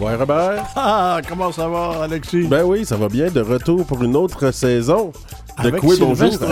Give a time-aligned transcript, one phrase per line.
[0.00, 0.64] Bonsoir Robert.
[0.76, 2.44] Ah, comment ça va, Alexis?
[2.48, 3.30] Ben oui, ça va bien.
[3.30, 5.12] De retour pour une autre saison.
[5.62, 6.50] De Avec quoi bonjour Sylvestre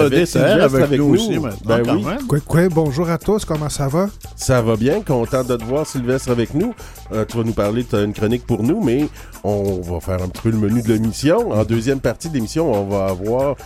[0.74, 1.14] avec, nous nous.
[1.14, 2.26] aussi maintenant, Ben quand oui, même.
[2.26, 4.08] Quoi, quoi, bonjour à tous, comment ça va?
[4.36, 5.00] ça va bien.
[5.00, 6.74] Content de te voir Sylvestre avec nous.
[7.12, 9.08] Euh, tu vas nous parler, tu as une chronique pour nous, mais
[9.44, 11.50] on va faire un petit peu le menu de l'émission.
[11.52, 13.56] En deuxième partie de l'émission, on va avoir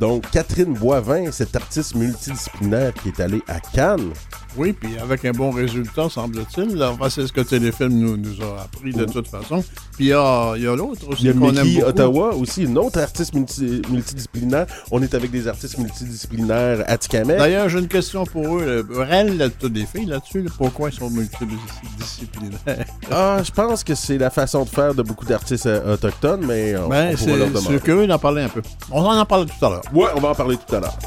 [0.00, 4.10] donc Catherine Boivin, cette artiste multidisciplinaire qui est allée à Cannes.
[4.56, 6.82] Oui, puis avec un bon résultat, semble-t-il.
[6.82, 9.62] Enfin, c'est ce que Téléfilm nous, nous a appris de toute façon.
[9.92, 11.82] Puis il y a, il y a l'autre aussi Il y a Mickey.
[11.84, 14.66] Ottawa aussi, une autre artiste multi- multidisciplinaire.
[14.90, 17.38] On est avec des artistes multidisciplinaires à Tikamek.
[17.38, 18.84] D'ailleurs, j'ai une question pour eux.
[18.90, 22.84] Euh, Elle, toutes les filles là-dessus, là, pourquoi ils sont multidisciplinaires?
[23.10, 26.74] Ah, je pense que c'est la façon de faire de beaucoup d'artistes euh, autochtones, mais
[26.74, 27.66] euh, Ben, on pourra leur demander.
[27.68, 28.62] c'est curieux d'en parler un peu.
[28.90, 29.82] On en a parlé tout à l'heure.
[29.94, 30.98] Ouais, on va en parler tout à l'heure.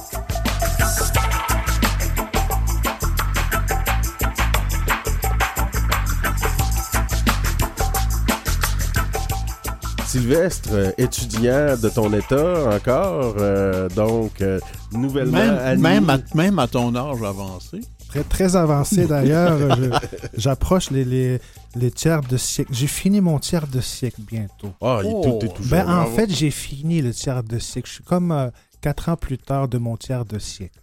[10.12, 14.60] Sylvestre, euh, étudiant de ton état encore, euh, donc euh,
[14.92, 17.80] nouvellement Même, admis- même, à, même à ton âge avancé.
[18.10, 19.58] Très, très avancé d'ailleurs.
[20.36, 21.40] J'approche les, les,
[21.76, 22.74] les tiers de siècle.
[22.74, 24.74] J'ai fini mon tiers de siècle bientôt.
[24.82, 25.22] Ah, il Oh.
[25.40, 26.16] tout est tout Ben, en bravo.
[26.18, 27.88] fait, j'ai fini le tiers de siècle.
[27.88, 28.50] Je suis comme euh,
[28.82, 30.78] quatre ans plus tard de mon tiers de siècle.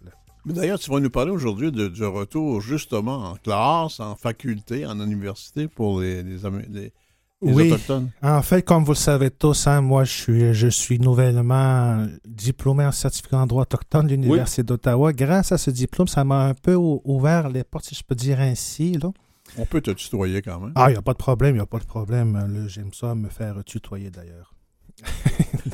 [0.45, 4.87] Mais D'ailleurs, tu vas nous parler aujourd'hui de- du retour justement en classe, en faculté,
[4.87, 6.37] en université pour les, les,
[6.71, 6.93] les-
[7.41, 7.71] les Oui.
[7.71, 8.09] Autochtones.
[8.21, 12.85] En fait, comme vous le savez tous, hein, moi, je suis, je suis nouvellement diplômé
[12.85, 15.13] en certificat en droit autochtone de l'Université d'Ottawa.
[15.13, 18.15] Grâce à ce diplôme, ça m'a un peu ou- ouvert les portes, si je peux
[18.15, 18.93] dire ainsi.
[18.93, 19.09] Là.
[19.57, 20.73] On peut te tutoyer quand même.
[20.75, 22.65] Ah, il n'y a pas de problème, il n'y a pas de problème.
[22.67, 24.53] J'aime ça me faire tutoyer d'ailleurs.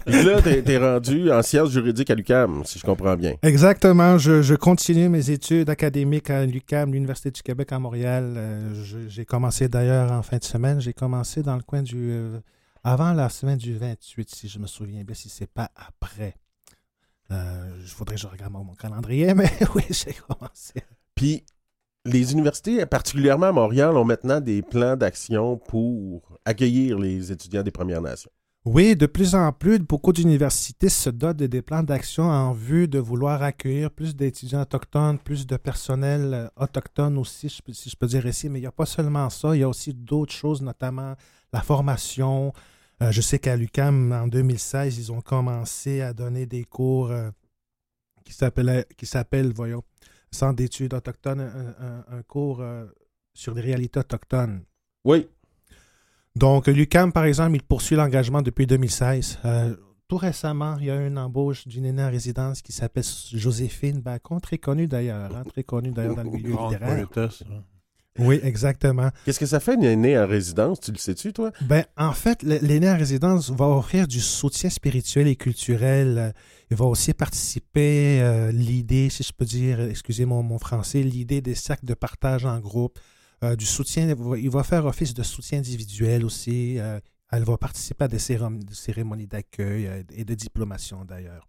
[0.06, 3.34] Puis là, t'es t'es rendu en sciences juridiques à l'UQAM, si je comprends bien.
[3.42, 4.18] Exactement.
[4.18, 8.34] Je, je continue mes études académiques à l'UQAM, l'Université du Québec à Montréal.
[8.38, 10.80] Euh, J'ai commencé d'ailleurs en fin de semaine.
[10.80, 12.12] J'ai commencé dans le coin du...
[12.12, 12.40] euh,
[12.84, 16.36] avant la semaine du 28, si je me souviens bien, si c'est pas après.
[17.32, 20.74] Euh, je voudrais que je regarde mon calendrier, mais oui, j'ai commencé.
[21.16, 21.44] Puis
[22.06, 27.72] les universités, particulièrement à Montréal, ont maintenant des plans d'action pour accueillir les étudiants des
[27.72, 28.30] Premières Nations.
[28.66, 32.88] Oui, de plus en plus, beaucoup d'universités se dotent de des plans d'action en vue
[32.88, 38.08] de vouloir accueillir plus d'étudiants autochtones, plus de personnel euh, autochtone aussi, si je peux
[38.08, 38.50] dire ici.
[38.50, 41.14] Mais il n'y a pas seulement ça, il y a aussi d'autres choses, notamment
[41.54, 42.54] la formation.
[43.04, 47.30] Euh, je sais qu'à l'UCAM, en 2016, ils ont commencé à donner des cours euh,
[48.24, 49.84] qui s'appellent, voyons,
[50.32, 52.62] Centre d'études autochtones, un, cours
[53.34, 54.66] sur les réalités autochtones.
[55.06, 55.30] Oui,
[56.36, 59.40] Donc, l'UCAM, par exemple, il poursuit l'engagement depuis 2016.
[59.46, 59.76] Euh,
[60.08, 63.04] tout récemment, il y a eu une embauche d'une aînée en résidence qui s'appelle
[63.34, 67.08] Joséphine Bacon, très connue d'ailleurs, hein, très connue d'ailleurs dans le milieu littéraire.
[67.18, 67.30] hein.
[68.18, 69.10] Oui, exactement.
[69.26, 70.80] Qu'est-ce que ça fait une aînée en résidence?
[70.80, 71.52] Tu le sais-tu, toi?
[71.62, 76.18] Ben, en fait, l'aîné en résidence va offrir du soutien spirituel et culturel.
[76.18, 76.32] Euh,
[76.72, 81.42] Il va aussi participer, euh, l'idée, si je peux dire, excusez mon, mon français, l'idée
[81.42, 82.98] des cercles de partage en groupe,
[83.44, 84.08] euh, du soutien,
[84.38, 86.80] il va- faire office de soutien individuel aussi.
[86.80, 87.00] euh,
[87.32, 91.48] elle va participer à des cérémonies, d'accueil euh, et de diplomation d'ailleurs.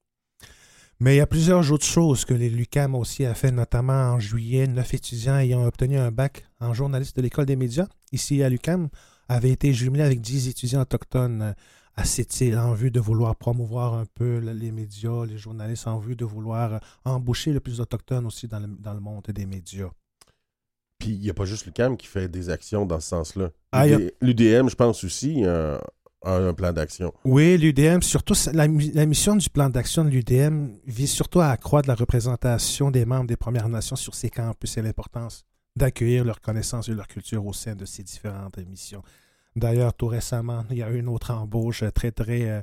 [0.98, 4.66] Mais il y a plusieurs autres choses que LUCAM aussi a fait, notamment en juillet,
[4.66, 8.88] neuf étudiants ayant obtenu un bac en journaliste de l'École des médias, ici à l'UCAM,
[9.28, 11.54] avaient été jumelés avec 10 étudiants autochtones
[11.96, 15.86] à cette île en vue de vouloir promouvoir un peu le- les médias, les journalistes,
[15.86, 18.60] en vue de vouloir embaucher le plus d'autochtones aussi dans
[18.94, 19.90] le monde des médias.
[21.06, 23.50] Puis il n'y a pas juste l'UQAM qui fait des actions dans ce sens-là.
[23.70, 25.78] Ah, a- L'UDM, je pense aussi, euh,
[26.24, 27.12] a un plan d'action.
[27.24, 31.50] Oui, l'UDM, surtout la, mi- la mission du plan d'action de l'UDM vise surtout à
[31.50, 35.44] accroître la représentation des membres des Premières Nations sur ces campus et l'importance
[35.76, 39.02] d'accueillir leurs connaissances et leur culture au sein de ces différentes missions.
[39.54, 42.60] D'ailleurs, tout récemment, il y a eu une autre embauche très, très, euh,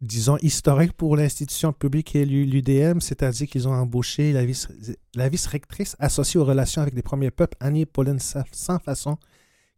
[0.00, 4.68] disons, historique pour l'institution publique et l'UDM, c'est-à-dire qu'ils ont embauché la vice-
[5.14, 9.16] la vice-rectrice associée aux relations avec les premiers peuples, Annie-Pauline Sa- Sans Façon,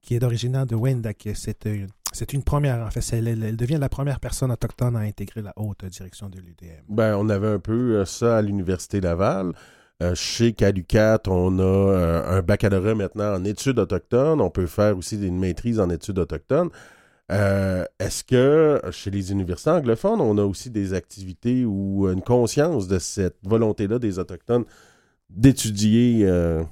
[0.03, 1.35] qui est originaire de Wendaké.
[1.35, 3.05] C'est une, c'est une première, en fait.
[3.17, 6.83] Elle, devient la première personne autochtone à intégrer la haute direction de l'UDM.
[6.89, 9.53] Ben, on avait un peu euh, ça à l'Université Laval.
[10.01, 14.41] Euh, chez Calucat, on a euh, un baccalauréat maintenant en études autochtones.
[14.41, 16.71] On peut faire aussi une maîtrise en études autochtones.
[17.31, 22.89] Euh, Est-ce que chez les universités anglophones, on a aussi des activités ou une conscience
[22.89, 24.65] de cette volonté-là des Autochtones
[25.29, 26.63] d'étudier euh,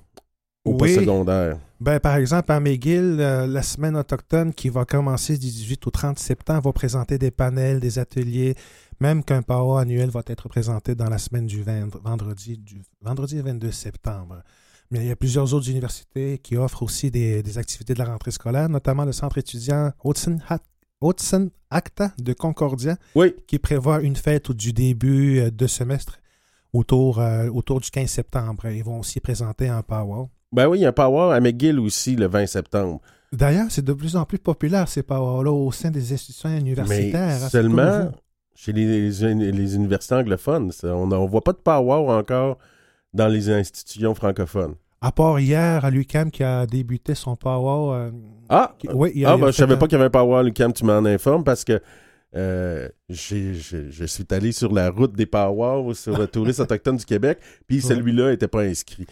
[0.65, 0.79] au Oui.
[0.79, 1.59] postsecondaire?
[1.79, 5.91] Ben, par exemple, à McGill, euh, la semaine autochtone qui va commencer du 18 au
[5.91, 8.55] 30 septembre va présenter des panels, des ateliers,
[8.99, 13.39] même qu'un PAO annuel va être présenté dans la semaine du vend- vendredi, du vendredi
[13.43, 14.43] 22 septembre.
[14.91, 18.05] Mais il y a plusieurs autres universités qui offrent aussi des, des activités de la
[18.07, 19.91] rentrée scolaire, notamment le centre étudiant
[21.03, 26.19] Hudson, Acta de Concordia, Oui, qui prévoit une fête du début euh, de semestre
[26.73, 28.67] autour, euh, autour du 15 septembre.
[28.67, 30.29] Ils vont aussi présenter un powwow.
[30.53, 33.01] ben oui, il y a un power à McGill aussi le 20 septembre.
[33.33, 37.51] D'ailleurs, c'est de plus en plus populaire ces powwows-là au sein des institutions universitaires.
[37.51, 38.13] seulement
[38.55, 40.71] chez les, les- les universités anglophones.
[40.73, 42.57] Ça, on ne voit pas de power encore
[43.13, 44.75] dans les institutions francophones.
[45.01, 47.93] À part hier, à l'UQAM qui a débuté son powwow.
[47.93, 48.11] euh,
[48.49, 48.75] Ah!
[48.79, 50.07] qui- oui, il a- Ah, il a ben, je savais un- pas qu'il y avait
[50.07, 51.81] un power, Lucam, tu m'en informes parce que
[52.35, 57.39] euh, je suis allé sur la route des powwows sur le tourisme autochtone du Québec,
[57.67, 59.07] puis celui-là n'était pas inscrit.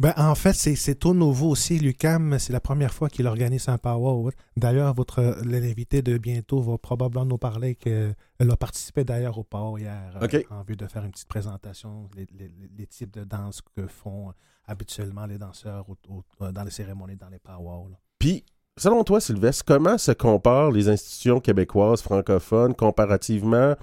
[0.00, 1.78] Ben, en fait, c'est tout nouveau aussi.
[1.78, 4.30] L'UCAM, c'est la première fois qu'il organise un powwow.
[4.56, 9.76] D'ailleurs, votre l'invité de bientôt va probablement nous parler qu'elle a participé d'ailleurs au powwow
[9.76, 10.20] hier euh,
[10.50, 14.32] en vue de faire une petite présentation les, les- les types de danse que font
[14.66, 17.98] habituellement les danseurs au- au- euh, dans les cérémonies, dans les là.
[18.18, 18.42] Puis,
[18.78, 23.74] selon toi, Sylvestre, comment se comparent les institutions québécoises francophones comparativement,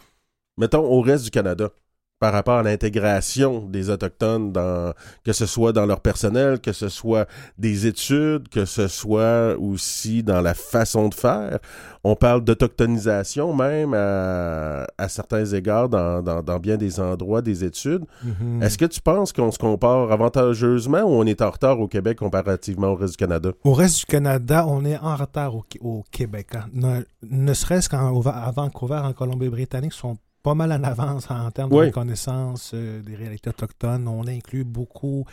[0.57, 1.69] mettons, au reste du Canada?
[2.19, 4.93] Par rapport à l'intégration des Autochtones, dans,
[5.23, 7.27] que ce soit dans leur personnel, que ce soit
[7.59, 11.59] des études, que ce soit aussi dans la façon de faire.
[12.03, 17.63] On parle d'autochtonisation même à, à certains égards dans, dans, dans bien des endroits des
[17.63, 18.03] études.
[18.23, 18.63] Mhm.
[18.63, 22.17] Est-ce que tu penses qu'on se compare avantageusement ou on est en retard au Québec
[22.17, 23.49] comparativement au reste du Canada?
[23.63, 26.47] Au reste du Canada, on est en retard au, au Québec.
[26.55, 26.65] hein.
[26.73, 28.09] Ne, ne serait-ce qu'à
[28.55, 30.17] Vancouver, en Colombie-Britannique, sont
[30.47, 31.81] pas mal en avance en termes Oui.
[31.81, 34.07] de reconnaissance euh, des réalités autochtones.
[34.07, 35.25] On inclut beaucoup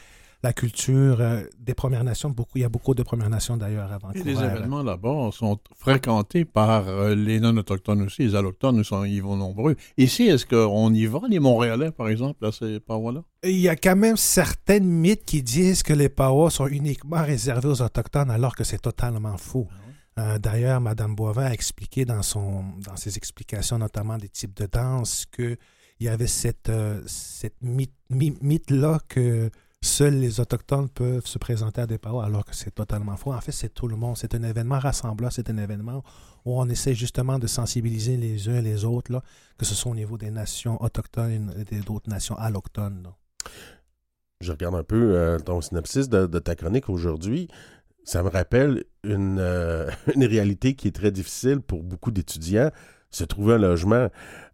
[0.42, 2.30] la culture euh, des Premières Nations.
[2.30, 5.56] Beaucoup, il y a beaucoup de Premières Nations d'ailleurs à Et les événements là-bas sont
[5.76, 8.24] fréquentés par euh, les non-autochtones aussi.
[8.24, 9.76] Les allochtones ils sont, ils vont nombreux.
[9.96, 13.22] Ici, est-ce qu'on y va, les Montréalais, par exemple, à ces parois-là?
[13.44, 17.68] Il y a quand même certaines mythes qui disent que les Pawas sont uniquement réservés
[17.68, 19.68] aux Autochtones alors que c'est totalement faux.
[20.18, 24.66] Euh, D'ailleurs, Mme Boivin a expliqué dans, son, dans ses explications, notamment des types de
[24.66, 25.56] danse, qu'il
[26.00, 29.50] y avait cette, euh, cette mythe- my- mythe-là que
[29.82, 33.32] seuls les Autochtones peuvent se présenter à des Pawas, alors que c'est totalement faux.
[33.34, 34.16] En fait, c'est tout le monde.
[34.16, 36.02] C'est un événement rassemblant, c'est un événement
[36.44, 39.20] où on essaie justement de sensibiliser les uns et les autres,
[39.58, 43.08] que ce soit au niveau des nations autochtones et d'autres nations allochtones.
[44.40, 47.48] je regarde un peu euh, ton synopsis de ta chronique aujourd'hui.
[48.04, 52.70] Ça me rappelle une, euh, une réalité qui est très difficile pour beaucoup d'étudiants,
[53.10, 54.08] se trouver un logement.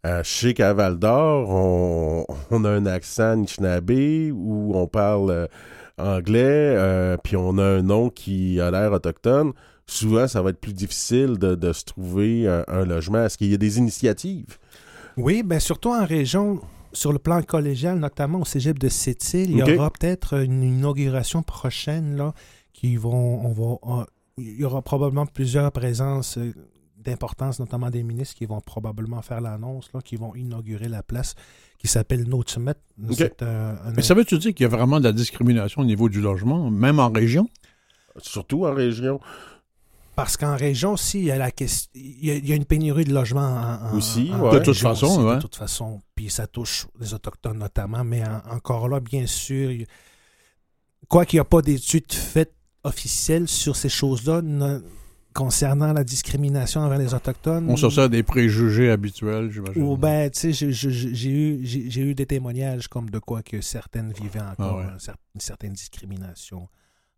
[0.07, 3.91] Euh, je sais qu'à Val d'Or, on, on a un accent Anishinaabe
[4.33, 5.47] où on parle euh,
[5.99, 9.53] anglais, euh, puis on a un nom qui a l'air autochtone.
[9.87, 13.25] Souvent, ça va être plus difficile de, de se trouver un, un logement.
[13.25, 14.59] Est-ce qu'il y a des initiatives?
[15.17, 16.61] Oui, bien surtout en région,
[16.93, 21.43] sur le plan collégial, notamment au cégep de Sept-Îles, il y aura peut-être une inauguration
[21.43, 22.35] prochaine là,
[22.81, 24.07] qui vont, on va, on-
[24.39, 26.55] il y aura probablement plusieurs présences euh,
[26.97, 31.35] d'importance, notamment des ministres qui vont probablement faire l'annonce, là, qui vont inaugurer la place
[31.79, 32.27] qui s'appelle
[33.43, 36.09] euh, un- Mais ça veut-tu dire qu'il y a vraiment de la discrimination au niveau
[36.09, 37.49] du logement, même en région?
[38.17, 39.21] Surtout en région.
[40.17, 42.57] Parce qu'en région aussi, il y a la question, il y a, il y a
[42.57, 44.51] une pénurie de logements en, en- Aussi, en ouais.
[44.53, 45.37] De toute région façon, aussi, ouais.
[45.37, 49.71] De toute façon, puis ça touche les autochtones notamment, mais en- encore là, bien sûr,
[49.71, 49.87] il-
[51.09, 54.41] quoi qu'il n'y a pas d'études faites officielles sur ces choses-là
[55.33, 57.67] concernant la discrimination envers les autochtones?
[57.71, 59.83] On se sert des préjugés habituels, j'imagine.
[59.83, 63.61] Ou ben, tu sais, j'ai- eu, j'ai j'ai eu des témoignages comme de quoi que
[63.61, 64.93] certaines vivaient encore Ah ouais.
[64.95, 66.69] un cer- une certaine discrimination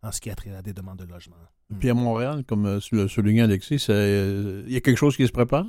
[0.03, 1.37] en ce qui a trait à des demandes de logement.
[1.79, 5.25] Puis à Montréal, comme euh, le soulignait Alexis, euh, il y a quelque chose qui
[5.25, 5.65] se prépare?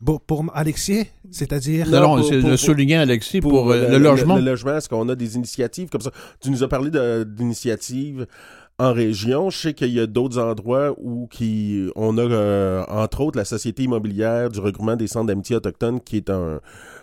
[0.00, 1.86] Bon, pour Alexis, c'est-à-dire...
[1.88, 4.36] Non, c'est le soulignait Alexis pour, euh, le, logement.
[4.36, 6.10] Le, logement, est-ce qu'on a des initiatives comme ça?
[6.40, 6.90] Tu nous as parlé
[7.26, 8.26] d'initiatives
[8.80, 9.50] en région.
[9.50, 13.44] Je sais qu'il y a d'autres endroits où qui, on a, euh, entre autres, la
[13.44, 16.60] Société immobilière du regroupement des centres d'amitié autochtones, qui est un,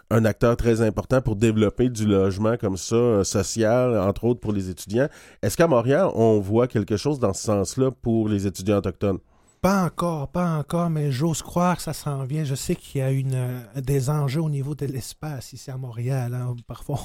[0.09, 4.53] un acteur très important pour développer du logement comme ça, euh, social, entre autres pour
[4.53, 5.07] les étudiants.
[5.43, 9.19] Est-ce qu'à Montréal, on voit quelque chose dans ce sens-là pour les étudiants autochtones?
[9.67, 12.45] Pas encore, pas encore, mais j'ose croire que ça s'en vient.
[12.45, 15.75] Je sais qu'il y a une, euh, des enjeux au niveau de l'espace ici à
[15.75, 16.33] Montréal.
[16.33, 16.55] hein.
[16.67, 16.97] Parfois,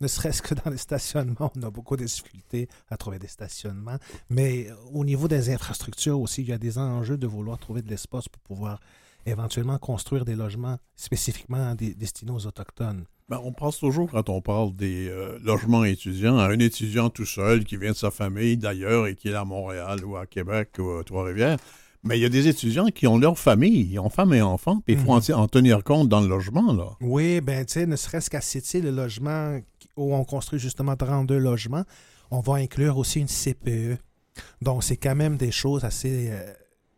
[0.00, 3.96] ne serait-ce que dans les stationnements, on a beaucoup de difficultés à trouver des stationnements.
[4.30, 7.82] Mais euh, au niveau des infrastructures aussi, il y a des enjeux de vouloir trouver
[7.82, 8.78] de l'espace pour pouvoir
[9.26, 13.06] éventuellement construire des logements spécifiquement des- destinés aux Autochtones.
[13.32, 17.24] Ben, on pense toujours, quand on parle des euh, logements étudiants, à un étudiant tout
[17.24, 20.72] seul qui vient de sa famille d'ailleurs et qui est à Montréal ou à Québec
[20.78, 21.56] ou à Trois-Rivières.
[22.04, 24.82] Mais il y a des étudiants qui ont leur famille, ils ont femme et enfants,
[24.84, 26.74] puis il faut en, en tenir compte dans le logement.
[26.74, 26.90] Là.
[27.00, 29.58] Oui, ben tu sais, ne serait-ce qu'à City, le logement
[29.96, 31.84] où on construit justement 32 logements,
[32.30, 33.96] on va inclure aussi une CPE.
[34.60, 36.52] Donc, c'est quand même des choses assez euh,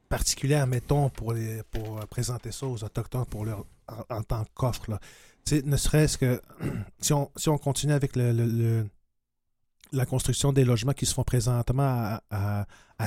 [0.09, 3.65] particulières, mettons, pour, les, pour présenter ça aux Autochtones pour leur,
[4.11, 4.99] en, tant qu'offre.
[5.53, 6.41] Ne serait-ce que
[7.01, 8.87] si on, si on continue avec le, le-
[9.93, 11.83] la construction des logements qui se font présentement
[12.31, 12.67] à,
[12.99, 13.07] à,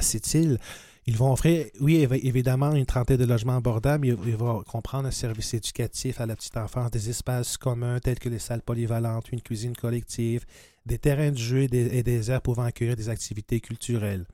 [1.09, 5.11] ils vont offrir, oui, évi- évidemment, une trentaine de logements abordables, ils vont comprendre un
[5.11, 9.41] service éducatif à la petite enfance, des espaces communs tels que les salles polyvalentes, une
[9.41, 10.45] cuisine collective,
[10.85, 14.25] des terrains de jeu et des, et des aires pouvant accueillir des activités culturelles.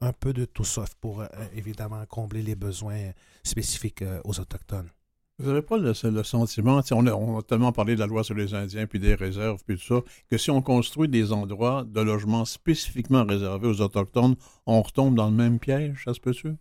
[0.00, 3.12] Un peu de tout ça pour, euh, évidemment, combler les besoins
[3.44, 4.90] spécifiques euh, aux Autochtones.
[5.40, 8.52] Vous n'avez pas le, le sentiment, on a, tellement parlé de la loi sur les
[8.54, 12.44] Indiens, puis des réserves, puis tout ça, que si on construit des endroits de logement
[12.44, 16.56] spécifiquement réservés aux Autochtones, on retombe dans le même piège, ça se peut-tu?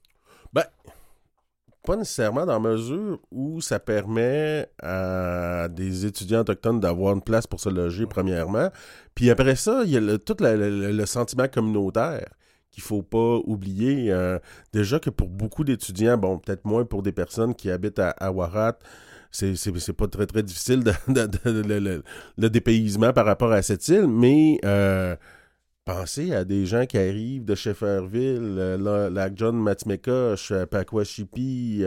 [1.86, 7.48] Pas nécessairement dans la mesure où ça permet à des étudiants autochtones d'avoir une place
[7.48, 8.69] pour se loger, premièrement.
[9.15, 12.27] Puis après ça, il y a le- tout le sentiment communautaire
[12.79, 14.12] qu'il faut pas oublier.
[14.12, 14.39] Euh,
[14.74, 18.31] déjà que pour beaucoup d'étudiants, bon, peut-être moins pour des personnes qui habitent à, à
[18.31, 18.79] Warat,
[19.31, 25.15] c'est, pas très très difficile le, dépaysement par rapport à cette île, mais euh,
[25.86, 31.83] pensez à des gens qui arrivent de Shefferville, euh, la- Lac John, Matmekosh, euh, Pakwashipi,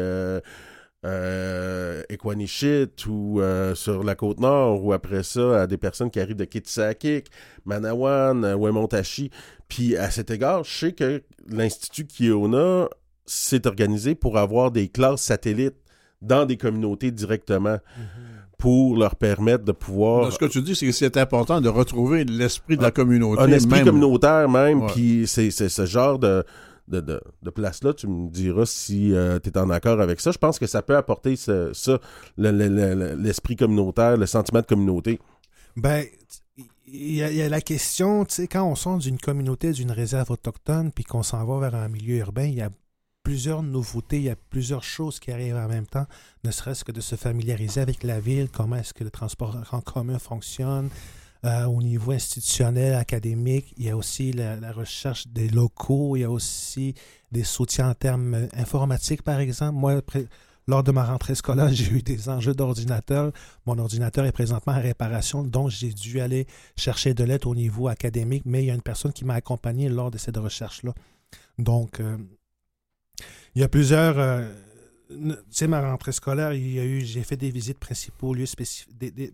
[1.05, 6.21] euh, Equanichit ou euh, sur la côte nord, ou après ça, à des personnes qui
[6.21, 7.27] arrivent de Kitsakik,
[7.65, 9.31] Manawan, euh, Wemontashi.
[9.69, 12.89] Puis à cet égard, je sais que l'Institut Kiona
[13.27, 15.77] s'est organisé pour avoir des classes satellites
[16.21, 17.79] dans des communautés directement
[18.59, 22.23] pour leur permettre de pouvoir Ce que tu dis, c'est que c'est important de retrouver
[22.25, 23.43] l'esprit de la communauté.
[23.43, 23.87] un esprit même.
[23.87, 26.45] communautaire même, puis c'est ce genre de,
[26.89, 27.21] de,
[27.55, 29.13] place-là, tu me diras si
[29.43, 30.31] tu es en accord avec ça.
[30.33, 34.67] Je pense que ça peut apporter ça, le- le- le- l'esprit communautaire, le sentiment de
[34.67, 35.21] communauté.
[35.77, 36.05] Ben,
[36.87, 40.31] il y, y a la question, tu sais, quand on sort d'une communauté, d'une réserve
[40.31, 42.71] autochtone, puis qu'on s'en va vers un milieu urbain, il y a
[43.23, 46.07] plusieurs nouveautés, il y a plusieurs choses qui arrivent en même temps,
[46.45, 49.81] ne serait-ce que de se familiariser avec la ville, comment est-ce que le transport en
[49.81, 50.91] commun fonctionne,
[51.45, 56.25] euh, au niveau institutionnel, académique, il y a aussi la, recherche des locaux, il y
[56.25, 56.95] a aussi
[57.33, 59.77] des soutiens en termes euh, informatiques, par exemple.
[59.77, 60.01] Moi,
[60.69, 63.33] lors de ma rentrée scolaire, j'ai eu des enjeux d'ordinateur.
[63.67, 66.47] Mon ordinateur est présentement en réparation, donc j'ai dû aller
[66.77, 69.89] chercher de l'aide au niveau académique, mais il y a une personne qui m'a accompagné
[69.89, 70.95] lors de cette recherche-là.
[71.59, 72.19] Donc, euh,
[73.57, 74.17] il y a plusieurs.
[75.51, 78.97] Sais, ma rentrée scolaire, il y a eu, j'ai fait des visites principaux lieux spécifiques.
[78.99, 79.33] Des, des-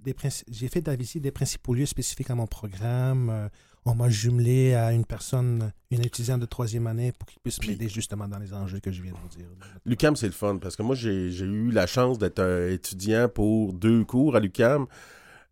[0.51, 3.31] j'ai fait de la visite des principaux lieux spécifiques à mon programme.
[3.31, 3.49] euh,
[3.87, 7.71] on m'a jumelé à une personne, une étudiante de troisième année pour qu'il puisse Puis-
[7.71, 9.47] m'aider justement dans les enjeux que je viens de vous dire.
[9.87, 13.73] L'UCAM, c'est le fun parce que moi, j'ai j'ai eu la chance d'être étudiant pour
[13.73, 14.87] deux cours à l'UCAM.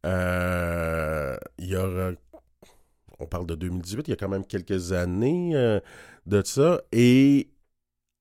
[0.04, 2.12] Euh, il y a.
[3.18, 5.80] On parle de 2018, il y a quand même quelques années euh,
[6.26, 6.82] de ça.
[6.92, 7.48] Et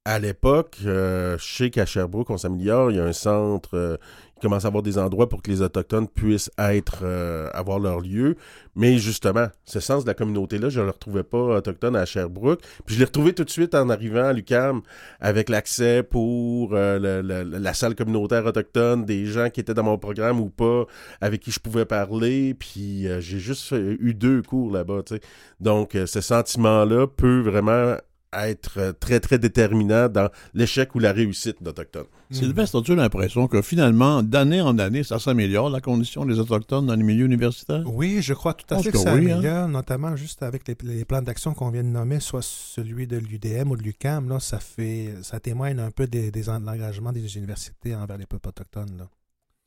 [0.06, 2.92] à l'époque, euh, je sais qu'à Sherbrooke, on s'améliore.
[2.92, 3.76] Il y a un centre.
[3.76, 3.98] euh,
[4.38, 8.02] il commence à avoir des endroits pour que les Autochtones puissent être, euh, avoir leur
[8.02, 8.36] lieu.
[8.76, 12.60] Mais justement, ce sens de la communauté-là, je ne le retrouvais pas autochtone à Sherbrooke.
[12.86, 14.82] Puis je l'ai retrouvé tout de suite en arrivant à l'UCAM
[15.22, 17.00] avec l'accès pour euh,
[17.44, 20.86] la salle communautaire autochtone, des gens qui étaient dans mon programme ou pas,
[21.22, 22.54] avec qui je pouvais parler.
[22.54, 25.04] Puis euh, j'ai juste eu deux cours là-bas.
[25.06, 25.22] tu sais.
[25.62, 27.96] Donc, euh, ce sentiment-là peut vraiment
[28.34, 32.06] être euh, très, très déterminant dans l'échec ou la réussite d'Autochtones.
[32.32, 36.96] Sylvestre, as-tu l'impression que finalement, d'année en année, ça s'améliore, la condition des Autochtones dans
[36.96, 37.84] les milieux universitaires?
[37.86, 39.68] Oui, je crois tout à fait que que ça oui, hein.
[39.68, 43.72] notamment juste avec les, les plans d'action qu'on vient de nommer, soit celui de l'UDM
[43.72, 47.96] ou de l'UCAM, là, ça fait ça témoigne un peu des, de l'engagement des universités
[47.96, 48.98] envers les peuples autochtones.
[48.98, 49.08] Là.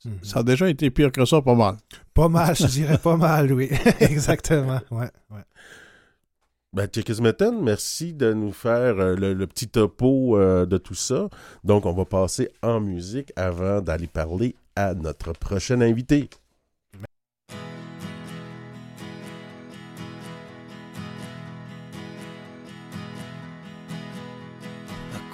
[0.05, 0.19] Mhm.
[0.23, 1.77] Ça a déjà été pire que ça, pas mal.
[2.15, 3.69] Pas mal, je dirais pas mal, oui.
[4.01, 4.81] Exactement.
[4.91, 5.45] Ouais, ouais.
[6.75, 11.31] Ben, Tchekismeten, merci de nous faire euh, le, petit topo euh, de tout ça.
[11.65, 16.29] Donc, on va passer en musique avant d'aller parler à notre prochain invité.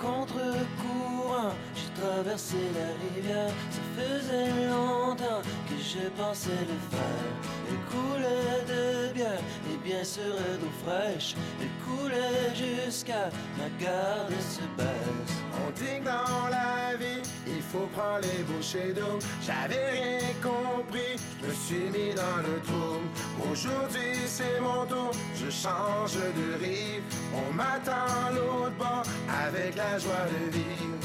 [0.00, 3.52] Contre-courant, j'ai traversé la rivière.
[3.70, 5.03] Ça faisait que
[5.94, 7.34] je pensais le faire.
[7.68, 11.34] Elle coulait de bière et bien sûr d'eau fraîche.
[11.60, 15.34] Elle coulait jusqu'à ma garde se baisse.
[15.62, 19.18] On dit que dans la vie, il faut prendre les bouchées d'eau.
[19.46, 23.50] J'avais rien compris, je me suis mis dans le trou.
[23.50, 27.02] Aujourd'hui, c'est mon tour, je change de rive.
[27.34, 29.04] On m'attend l'autre bord
[29.46, 31.04] avec la joie de vivre.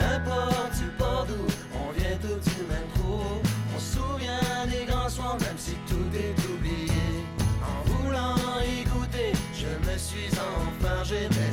[0.00, 3.20] N'importe où, d'où, on vient tout du même trou?
[3.74, 7.02] On se souvient des grands soirs, même si tout est oublié.
[7.62, 8.36] En voulant
[8.80, 11.52] écouter, je me suis enfargé, mais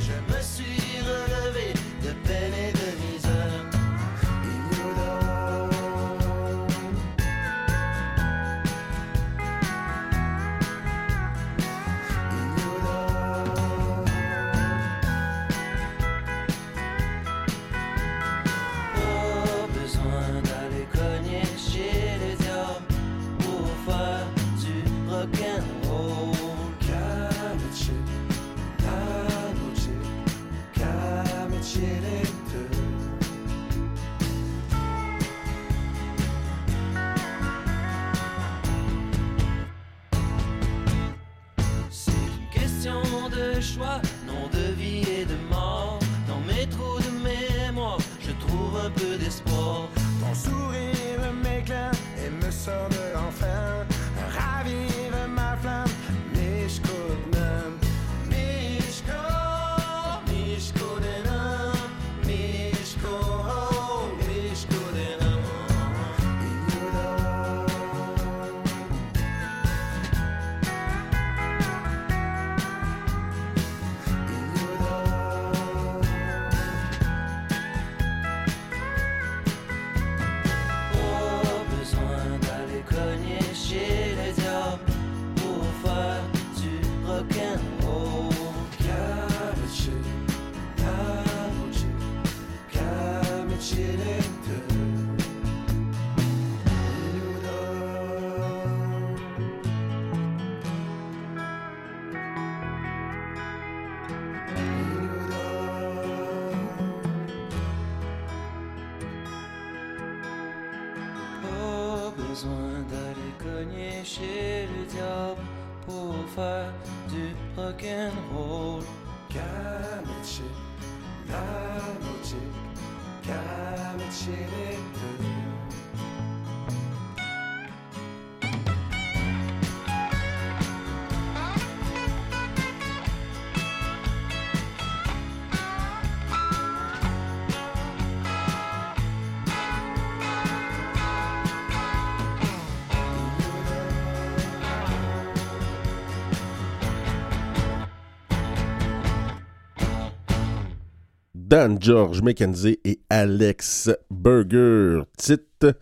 [151.48, 155.00] Dan George McKenzie et Alex Burger.
[155.16, 155.78] Titre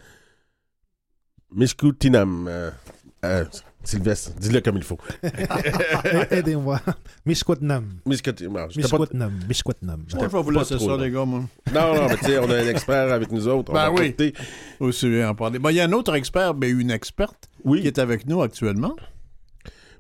[1.52, 2.46] Mishkutinam.
[2.48, 2.70] Euh,
[3.24, 3.44] euh,
[3.83, 4.98] Sylvestre, dis-le comme il faut.
[6.31, 6.81] Aidez-moi.
[7.24, 7.85] Mishkwatnam.
[8.09, 11.02] J'étais Moi, je vais vous pas laisser trop ça, long.
[11.02, 11.40] les gars, moi.
[11.74, 13.70] Non, non, mais tu sais, on a un expert avec nous autres.
[13.70, 14.07] On Ben va oui.
[14.07, 14.35] écouter.
[14.79, 15.59] Aussi bien en parler.
[15.59, 17.81] Bon, il y a un autre expert, mais une experte, Oui.
[17.81, 18.94] qui est avec nous actuellement.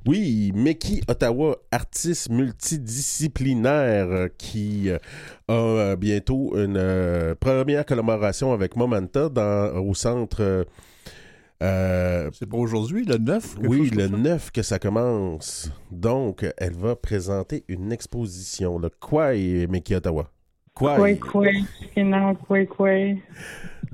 [0.06, 4.98] Oui, Meki Ottawa, artiste multidisciplinaire euh, qui euh,
[5.48, 10.64] a euh, bientôt une première collaboration avec Momenta dans, au centre.
[11.62, 13.54] euh, C'est pas aujourd'hui, le 9?
[13.56, 14.16] quelque oui, le ça?
[14.16, 15.72] 9 que ça commence.
[15.90, 18.78] Donc, elle va présenter une exposition.
[18.78, 20.30] Le quoi est Meki Ottawa?
[20.74, 21.18] Kwe,
[21.94, 23.22] kina kwe kwe.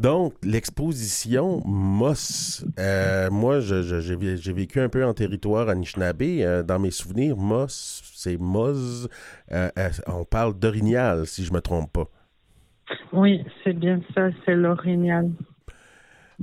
[0.02, 5.68] Donc, l'exposition Moss, euh, moi, je- je- j'ai vé- j'ai vécu un peu en territoire
[5.68, 6.22] Anishinaabe.
[6.22, 9.08] euh, dans mes souvenirs, Moss, c'est Moz.
[9.52, 12.08] euh, euh, on parle d'orignal, si je me trompe pas.
[13.12, 15.30] Oui, c'est bien ça, c'est l'orignal.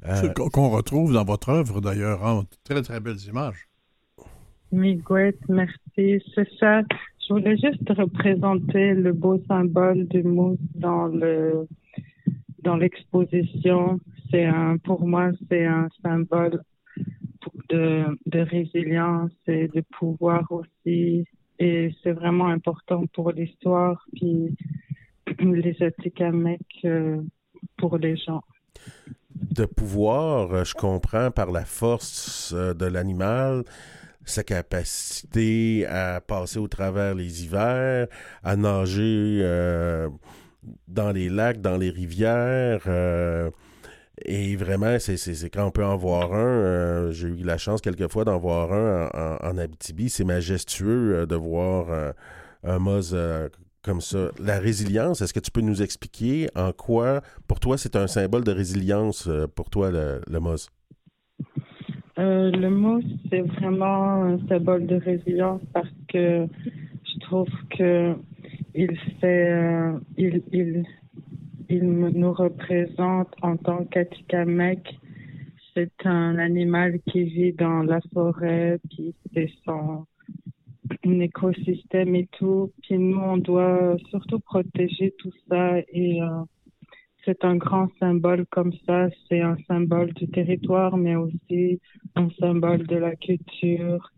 [0.08, 3.68] Euh, Ce qu'on- retrouve dans votre œuvre, d'ailleurs, en très, très belles images.
[4.72, 6.24] Miguel, merci.
[6.34, 6.82] C'est ça.
[7.28, 11.68] Je voulais juste représenter le beau symbole du mousse dans le
[12.64, 14.00] dans l'exposition.
[14.32, 16.62] C'est un, pour moi, c'est un symbole
[17.70, 21.26] de, résilience et de pouvoir aussi.
[21.60, 24.56] Et c'est vraiment important pour l'histoire, puis
[25.40, 27.22] les Atikamekw euh,
[27.78, 28.44] pour les gens.
[29.36, 33.64] de pouvoir, euh, je comprends, par la force euh, de l'animal,
[34.30, 38.08] sa capacité à passer au travers les hivers,
[38.44, 40.10] à nager euh,
[40.88, 42.84] dans les lacs, dans les rivières.
[42.88, 43.50] euh,
[44.26, 46.38] et vraiment, c'est quand on peut en voir un.
[46.38, 50.10] euh, J'ai eu la chance quelquefois d'en voir un en, Abitibi.
[50.10, 52.14] C'est majestueux euh, de voir
[52.64, 53.16] un Moz
[53.82, 54.30] comme ça.
[54.40, 58.44] La résilience, est-ce que tu peux nous expliquer en quoi, pour toi, c'est un symbole
[58.44, 60.40] de résilience pour toi, le, le
[62.18, 66.48] le mousse, c'est vraiment un symbole de résilience parce que
[67.06, 68.14] je trouve que
[68.76, 70.86] il fait, euh, il, il,
[71.70, 74.90] il nous représente en tant qu'Atikamekw.
[75.74, 80.06] C'est un animal qui vit dans la forêt, puis c'est son
[81.04, 82.72] écosystème et tout.
[82.82, 86.44] Puis nous, on doit surtout protéger tout ça et euh,
[87.26, 89.10] c'est un grand symbole comme ça.
[89.28, 91.80] C'est un symbole du territoire, mais aussi
[92.16, 94.12] un symbole de la culture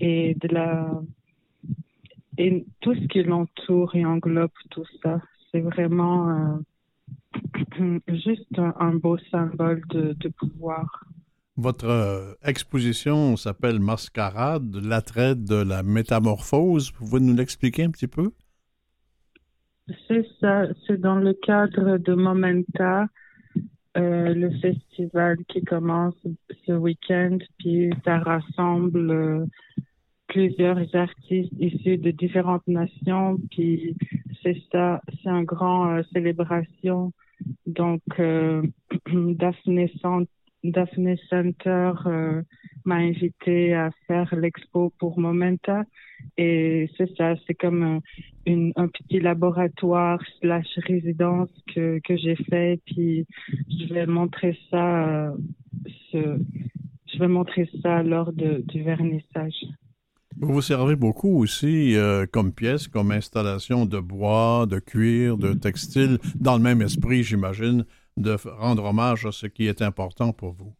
[0.00, 1.00] et de la
[2.38, 5.20] et tout ce qui l'entoure et englobe tout ça.
[5.50, 6.60] C'est vraiment
[7.80, 11.04] euh, juste un, un beau symbole de, de pouvoir.
[11.56, 16.92] Votre euh, exposition s'appelle Mascarade, l'attrait de la métamorphose.
[16.92, 18.30] Pouvez-vous nous l'expliquer un petit peu?
[20.06, 23.06] C'est ça, c'est dans le cadre de Momenta,
[23.96, 26.14] euh, le festival qui commence
[26.66, 29.48] ce week-end, puis ça rassemble
[30.28, 33.96] plusieurs artistes issus de différentes nations, puis
[34.42, 37.12] c'est ça, c'est un grand euh, célébration.
[37.66, 38.62] Donc, euh,
[39.12, 40.26] Daphne, Cent-
[40.64, 42.42] Daphne Center euh,
[42.84, 45.84] m'a invité à faire l'expo pour Momenta.
[46.36, 48.00] Et c'est ça, c'est comme un,
[48.44, 52.80] une- un petit laboratoire slash résidence que, que j'ai fait.
[52.86, 53.24] Puis
[53.70, 55.36] je vais montrer ça, euh,
[56.12, 59.64] je vais montrer ça lors du vernissage.
[60.40, 65.52] Vous vous servez beaucoup aussi euh, comme pièce, comme installation de bois, de cuir, de
[65.52, 67.84] textile, dans le même esprit, j'imagine,
[68.16, 70.72] de rendre hommage à ce qui est important pour vous.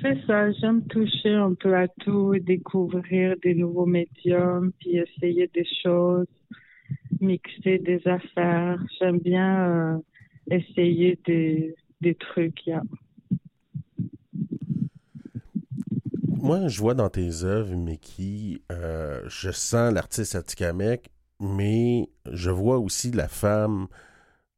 [0.00, 5.66] C'est ça, j'aime toucher un peu à tout, découvrir des nouveaux médiums, puis essayer des
[5.82, 6.26] choses,
[7.20, 8.82] mixer des affaires.
[8.98, 9.98] J'aime bien euh,
[10.50, 12.66] essayer des, des trucs.
[12.66, 12.82] yeah.
[16.42, 22.78] Moi, je vois dans tes œuvres, Mickey, euh, je sens l'artiste Atikamek, mais je vois
[22.78, 23.86] aussi la femme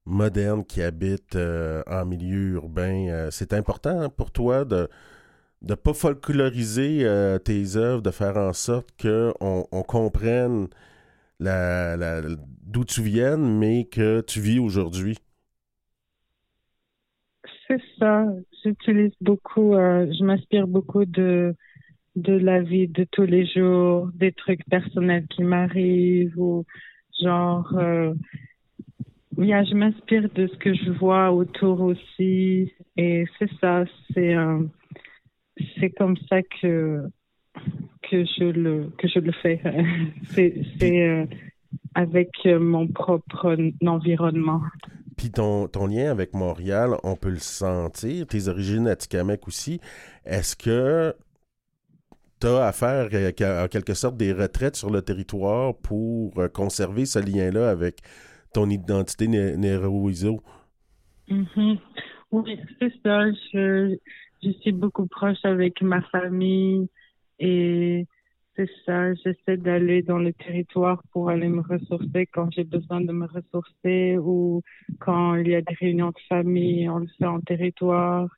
[0.06, 3.08] moderne qui habite euh, en milieu urbain.
[3.10, 4.88] Euh, c'est important pour toi de
[5.62, 7.06] ne pas folkloriser
[7.44, 9.34] tes œuvres, de faire en sorte qu'on
[9.72, 10.68] on comprenne
[11.40, 12.22] la, la-
[12.64, 15.18] d'où tu viennes, mais que tu vis aujourd'hui?
[17.68, 18.26] C'est ça,
[18.62, 21.54] j'utilise beaucoup, je m'inspire beaucoup de,
[22.16, 26.64] de la vie de tous les jours, des trucs personnels qui m'arrivent ou
[27.22, 28.14] genre, euh,
[29.36, 34.62] je m'inspire de ce que je vois autour aussi et c'est ça, c'est euh,
[35.98, 37.02] comme ça que
[38.10, 39.60] que je le que je le fais.
[40.30, 41.26] c'est euh,
[41.94, 44.60] avec euh, mon propre environnement.
[45.16, 48.26] Puis ton, lien avec Montréal, on peut le sentir.
[48.26, 49.80] Tes origines à Tikamek aussi.
[50.24, 51.14] Est-ce que
[52.46, 57.18] à faire euh, en quelque sorte des retraites sur le territoire pour euh, conserver ce
[57.18, 58.00] lien-là avec
[58.52, 60.42] ton identité né- néro-iso?
[61.28, 61.78] Mhm.
[62.32, 63.30] Oui, c'est ça.
[63.52, 63.96] Je,
[64.42, 66.88] je suis beaucoup proche avec ma famille
[67.38, 68.06] et
[68.56, 69.14] c'est ça.
[69.14, 74.18] J'essaie d'aller dans le territoire pour aller me ressourcer quand j'ai besoin de me ressourcer
[74.18, 74.62] ou
[75.00, 78.28] quand il y a des réunions de famille, on le fait en territoire.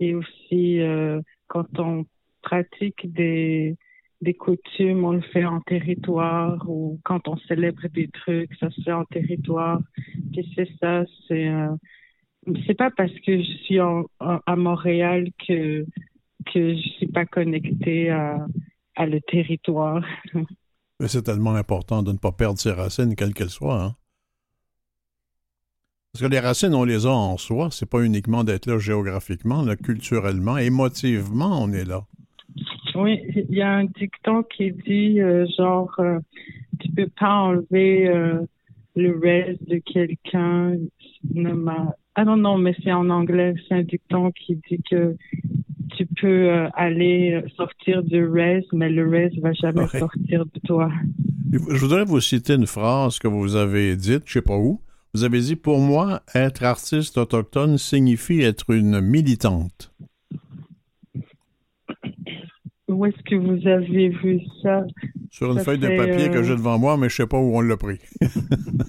[0.00, 2.06] Et aussi, euh, quand on
[2.48, 3.76] pratique des,
[4.20, 8.80] des coutumes, on le fait en territoire ou quand on célèbre des trucs, ça se
[8.82, 9.80] fait en territoire.
[10.32, 11.74] Puis c'est ça, c'est euh,
[12.66, 15.84] c'est pas parce que je suis à Montréal que
[16.52, 18.46] que je suis pas connectée à
[18.96, 20.02] à le territoire.
[21.00, 23.82] Mais c'est tellement important de ne pas perdre ses racines, quelles qu'elles soient.
[23.82, 23.94] hein.
[26.12, 27.68] Parce que les racines, on les a en soi.
[27.70, 32.06] C'est pas uniquement d'être là géographiquement, là, culturellement, émotivement, on est là.
[33.02, 36.18] Oui, il y a un dicton qui dit euh, genre euh,
[36.80, 38.40] tu peux pas enlever euh,
[38.96, 40.74] le reste de quelqu'un.
[42.14, 43.54] Ah non non, mais c'est en anglais.
[43.68, 45.16] C'est un dicton qui dit que
[45.96, 49.98] tu peux aller sortir du reste, mais le reste va jamais Ouais.
[49.98, 50.90] sortir de toi.
[51.52, 54.80] Je voudrais vous citer une phrase que vous avez dite, je sais pas où.
[55.14, 59.92] Vous avez dit Pour moi, être artiste autochtone signifie être une militante.
[62.88, 64.84] Où est-ce que vous avez vu ça?
[65.30, 67.38] Sur une Ça feuille de papier que euh, j'ai devant moi, mais je sais pas
[67.38, 67.98] où on l'a pris.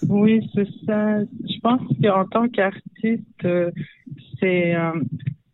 [0.10, 1.22] Oui, c'est ça.
[1.24, 3.70] Je pense qu'en tant qu'artiste, euh,
[4.40, 4.94] c'est euh,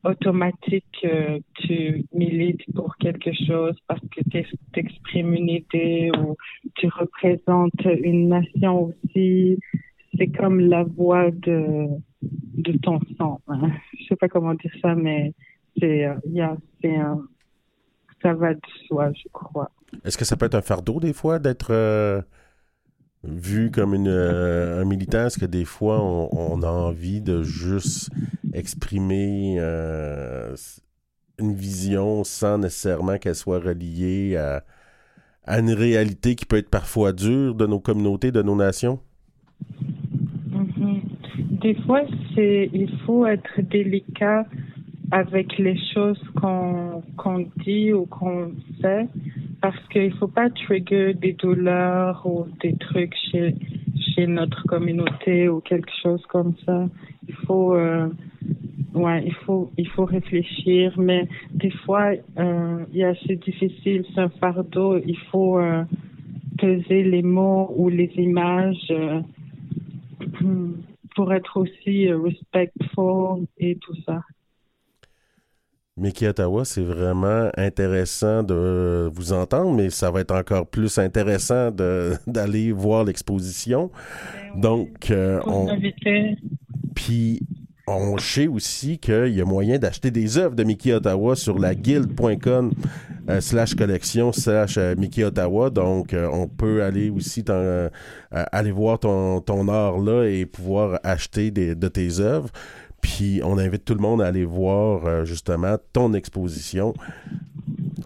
[0.04, 4.44] automatique que tu milites pour quelque chose parce que tu
[4.80, 6.36] exprimes une idée ou
[6.76, 7.72] tu représentes
[8.04, 9.58] une nation aussi.
[10.18, 11.88] C'est comme la voix de,
[12.22, 13.42] de ton sang.
[13.48, 13.72] hein.
[14.00, 15.34] Je sais pas comment dire ça, mais
[15.78, 17.26] c'est, euh, yeah, c'est un-
[18.26, 19.70] ça va de soi, je crois.
[20.04, 22.22] Est-ce que ça peut être un fardeau des fois d'être euh,
[23.24, 25.28] vu comme une, euh, un militant?
[25.28, 28.10] Est-ce que des fois on, on a envie de juste
[28.54, 30.56] exprimer euh,
[31.38, 34.64] une vision sans nécessairement qu'elle soit reliée à,
[35.44, 39.00] à une réalité qui peut être parfois dure de nos communautés, de nos nations?
[40.52, 41.02] Mhm.
[41.62, 42.02] Des fois,
[42.34, 44.48] c'est il faut être délicat
[45.12, 49.08] avec les choses qu'on dit ou qu'on fait
[49.62, 55.92] parce qu'il faut pas trigger des douleurs ou des trucs chez notre communauté ou quelque
[56.02, 56.88] chose comme ça.
[57.28, 58.08] Il faut euh,
[58.94, 62.86] ouais, il faut il faut réfléchir mais des fois euh,
[63.28, 65.84] c'est difficile, c'est un fardeau, il faut euh,
[66.58, 69.22] peser les mots ou les images euh,
[71.16, 74.22] pour être aussi respectful et tout ça.
[75.98, 81.72] Mickey Ottawa, c'est vraiment intéressant de vous entendre, mais ça va être encore plus intéressant
[82.28, 83.90] d'aller voir l'exposition.
[84.58, 85.68] Donc, euh, on,
[86.96, 87.40] puis
[87.88, 91.76] on sait aussi qu'il y a moyen d'acheter des œuvres de Mickey Ottawa sur la
[91.76, 92.72] guild.com
[93.30, 95.70] euh, slash collection slash euh, Mickey Ottawa.
[95.70, 97.90] Donc, euh, on peut aller aussi euh,
[98.32, 102.50] aller voir ton, ton art là et pouvoir acheter des, de tes œuvres.
[103.06, 106.96] Puis, on invite tout le monde à aller voir euh, justement ton exposition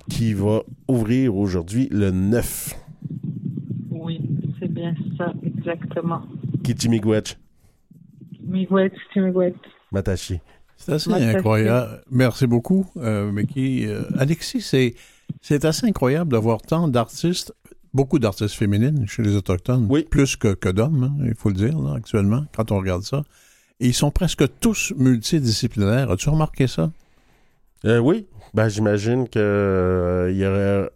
[0.10, 2.76] qui va ouvrir aujourd'hui le 9.
[3.92, 4.20] Oui,
[4.60, 6.22] c'est bien ça, exactement.
[6.66, 7.38] Kichimigwech,
[8.46, 9.56] Miigwet, c'est Miigwet.
[9.94, 10.42] Matashi.
[10.76, 12.02] C'est assez incroyable.
[12.12, 13.86] Merci beaucoup, euh, Mickey.
[13.88, 14.96] Euh, Alexis, c'est,
[15.40, 17.54] c'est assez incroyable de voir tant d'artistes,
[17.94, 20.04] beaucoup d'artistes féminines chez les Autochtones, Oui.
[20.04, 23.24] plus que, que d'hommes, hein, il faut le dire, là, actuellement, quand on regarde ça.
[23.80, 26.12] Ils sont presque tous multidisciplinaires.
[26.12, 26.92] As-tu remarqué ça?
[27.86, 30.90] Euh, oui, ben, j'imagine qu'il y aurait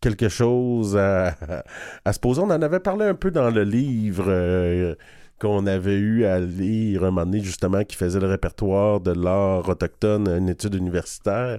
[0.00, 1.36] quelque chose à,
[2.04, 2.40] à se poser.
[2.40, 4.94] On en avait parlé un peu dans le livre euh,
[5.40, 9.68] qu'on avait eu à lire un moment donné, justement, qui faisait le répertoire de l'art
[9.68, 11.58] autochtone, une étude universitaire.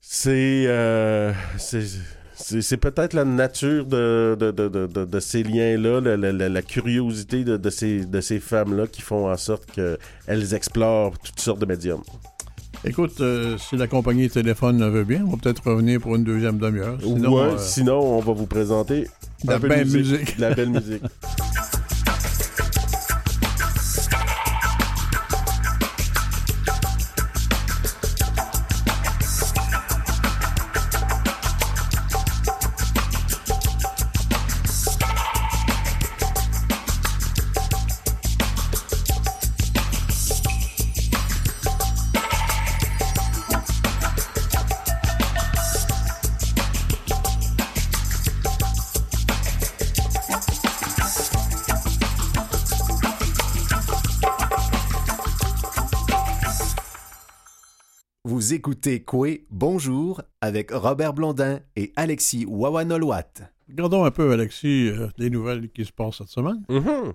[0.00, 2.00] C'est euh, c'est-
[2.36, 7.44] c'est peut-être la nature de, de, de, de, ces liens-là, la, la- la- la curiosité
[7.44, 11.66] de, de ces, de ces femmes-là qui font en sorte qu'elles explorent toutes sortes de
[11.66, 12.02] médiums.
[12.86, 16.24] Écoute, euh, si la compagnie téléphone le veut bien, on va peut-être revenir pour une
[16.24, 16.98] deuxième demi-heure.
[17.02, 19.06] Sinon, ouais, euh, sinon, on va vous présenter
[19.44, 20.36] la belle musique.
[20.38, 21.02] la belle musique.
[58.44, 63.32] Vous écoutez Coué Bonjour avec Robert Blondin et Alexis Wawanolwat.
[63.70, 66.62] Regardons un peu, Alexis, euh, les nouvelles qui se passent cette semaine.
[66.68, 67.14] Mhm.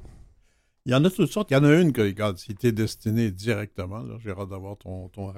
[0.88, 1.52] Il y en a toutes sortes.
[1.52, 4.76] Il y en a une que, regarde, si t'es destiné directement, là, j'ai hâte d'avoir
[4.78, 5.32] ton, ton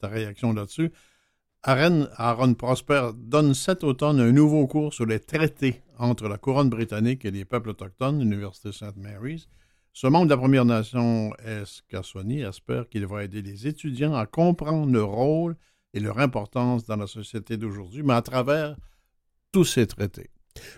[0.00, 0.90] ta réaction là-dessus.
[1.62, 6.70] Aaron, Aaron Prosper donne cet automne un nouveau cours sur les traités entre la couronne
[6.70, 8.96] britannique et les peuples autochtones, l'Université St.
[8.96, 9.46] Mary's.
[9.96, 14.92] Ce membre de la Première Nation, Escaswani, espère qu'il va aider les étudiants à comprendre
[14.92, 15.54] leur rôle
[15.92, 18.74] et leur importance dans la société d'aujourd'hui, mais à travers
[19.52, 20.30] tous ces traités.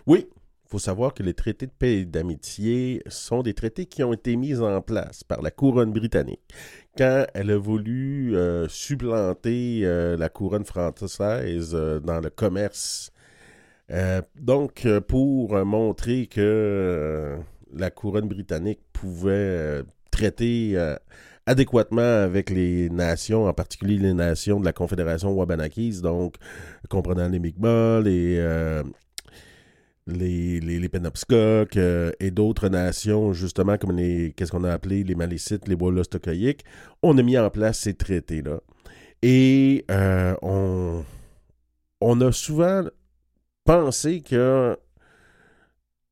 [0.07, 4.05] Oui, il faut savoir que les traités de paix et d'amitié sont des traités qui
[4.05, 6.53] ont été mis en place par la couronne britannique
[6.99, 13.11] quand elle a voulu euh, supplanter euh, la couronne française euh, dans le commerce.
[14.35, 17.39] Donc, pour montrer que
[17.73, 20.97] la couronne britannique pouvait euh, traiter euh,
[21.47, 26.37] adéquatement avec les nations, en particulier les nations de la Confédération Wabanakis, donc
[26.89, 28.83] comprenant les Mi'kmaq, les, euh,
[30.07, 30.91] les, les,
[31.77, 35.77] euh, et d'autres nations, justement, comme les, qu'est-ce qu'on a appelé les Malécites, les
[37.03, 38.61] on a mis en place ces traités-là.
[39.23, 39.85] Et
[40.43, 41.05] on,
[42.01, 42.85] on a souvent
[43.65, 44.77] pensé que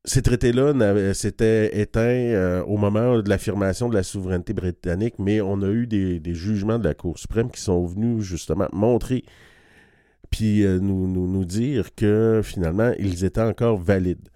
[0.05, 5.63] ces traités-là s'étaient éteints euh, au moment de l'affirmation de la souveraineté britannique, mais on
[5.63, 9.25] a eu des, jugements de la Cour suprême qui sont venus justement montrer
[10.35, 14.31] puis euh, nous, nous, dire que finalement, ils étaient encore valides.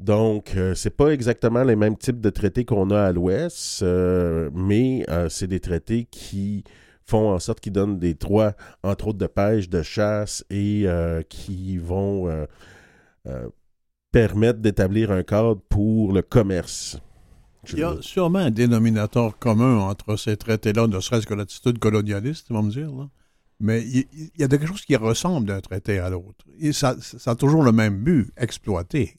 [0.00, 4.50] Donc, euh, c'est pas exactement les mêmes types de traités qu'on a à l'Ouest, euh,
[4.52, 6.64] mais c'est des traités qui
[7.04, 10.86] font en sorte qu'ils donnent des droits, entre autres de pêche, de chasse, et
[11.28, 12.28] qui vont
[14.16, 16.98] permettre d'établir un cadre pour le commerce.
[17.70, 22.46] Il y a sûrement un dénominateur commun entre ces traités-là, ne serait-ce que l'attitude colonialiste,
[22.46, 22.90] tu vas me dire.
[22.92, 23.10] Là.
[23.60, 26.46] Mais il, il y a quelque chose qui ressemble d'un traité à l'autre.
[26.58, 29.18] Et ça, ça a toujours le même but, exploiter.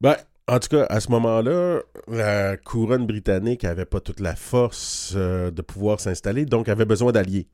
[0.00, 0.14] Ben,
[0.46, 5.50] en tout cas, à ce moment-là, la couronne britannique n'avait pas toute la force euh,
[5.50, 7.48] de pouvoir s'installer, donc avait besoin d'alliés.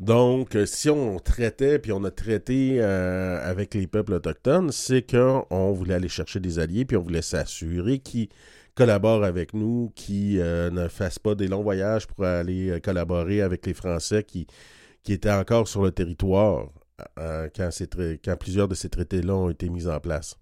[0.00, 5.02] Donc, euh, si on traitait, puis on a traité euh, avec les peuples autochtones, c'est
[5.02, 8.30] qu'on voulait aller chercher des alliés, puis on voulait s'assurer qu'ils
[8.74, 13.66] collaborent avec nous, qui euh, ne fassent pas des longs voyages pour aller collaborer avec
[13.66, 14.46] les Français qui,
[15.06, 16.68] étaient encore sur le territoire
[17.16, 17.70] quand,
[18.24, 20.36] quand plusieurs de ces traités-là ont été mis en place.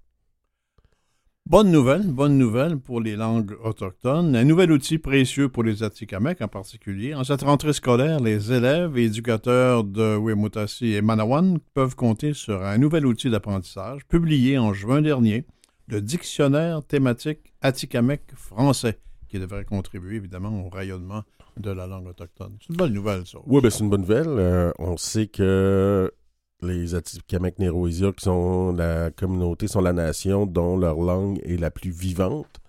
[1.48, 4.36] Bonne nouvelle, bonne nouvelle pour les langues autochtones.
[4.36, 7.14] Un nouvel outil précieux pour les Atikamekw en particulier.
[7.14, 12.62] En cette rentrée scolaire, les élèves et éducateurs de Wemutassi et Manawan peuvent compter sur
[12.62, 15.46] un nouvel outil d'apprentissage publié en juin dernier,
[15.86, 18.98] le Dictionnaire thématique Atikamekw français,
[19.30, 21.22] qui devrait contribuer évidemment au rayonnement
[21.56, 22.58] de la langue autochtone.
[22.60, 23.38] C'est une bonne nouvelle, ça.
[23.46, 24.28] Oui, ben c'est une bonne nouvelle.
[24.28, 26.12] Euh, on sait que
[26.62, 31.70] les Atikamekw Néroisia, qui sont la communauté, sont la nation dont leur langue est la
[31.70, 32.60] plus vivante.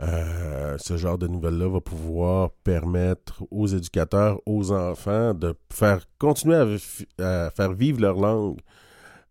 [0.00, 6.78] Euh, ce genre de nouvelles-là va pouvoir permettre aux éducateurs, aux enfants, de faire continuer
[7.18, 8.58] à, faire vivre leur langue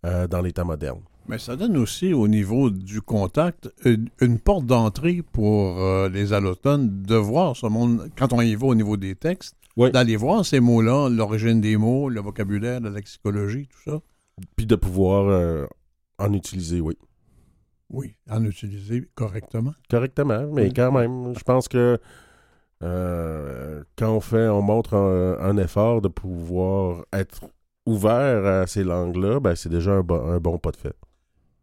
[0.06, 1.02] euh, dans l'état moderne.
[1.28, 7.02] Mais ça donne aussi au niveau du contact une, porte d'entrée pour euh, les allochtones
[7.04, 9.92] de voir ce monde, quand on y va au niveau des textes, Oui.
[9.92, 14.00] d'aller voir ces mots-là, l'origine des mots, le vocabulaire, la lexicologie, tout ça.
[14.56, 15.66] Puis de pouvoir euh,
[16.20, 16.98] en utiliser, oui.
[17.90, 19.74] Oui, en utiliser correctement.
[19.90, 20.74] Correctement, mais Oui.
[20.74, 22.00] quand même, je pense que
[22.82, 27.42] euh, quand on fait, on montre un, un effort de pouvoir être
[27.86, 30.96] ouvert à ces langues-là, ben c'est déjà un, bon- un bon pas de fait.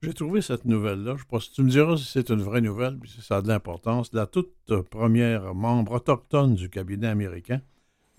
[0.03, 1.16] J'ai trouvé cette nouvelle-là.
[1.18, 3.49] Je pense tu me diras si c'est une vraie nouvelle, puis si ça a de
[3.49, 4.12] l'importance.
[4.14, 4.55] La toute
[4.90, 7.61] première membre autochtone du cabinet américain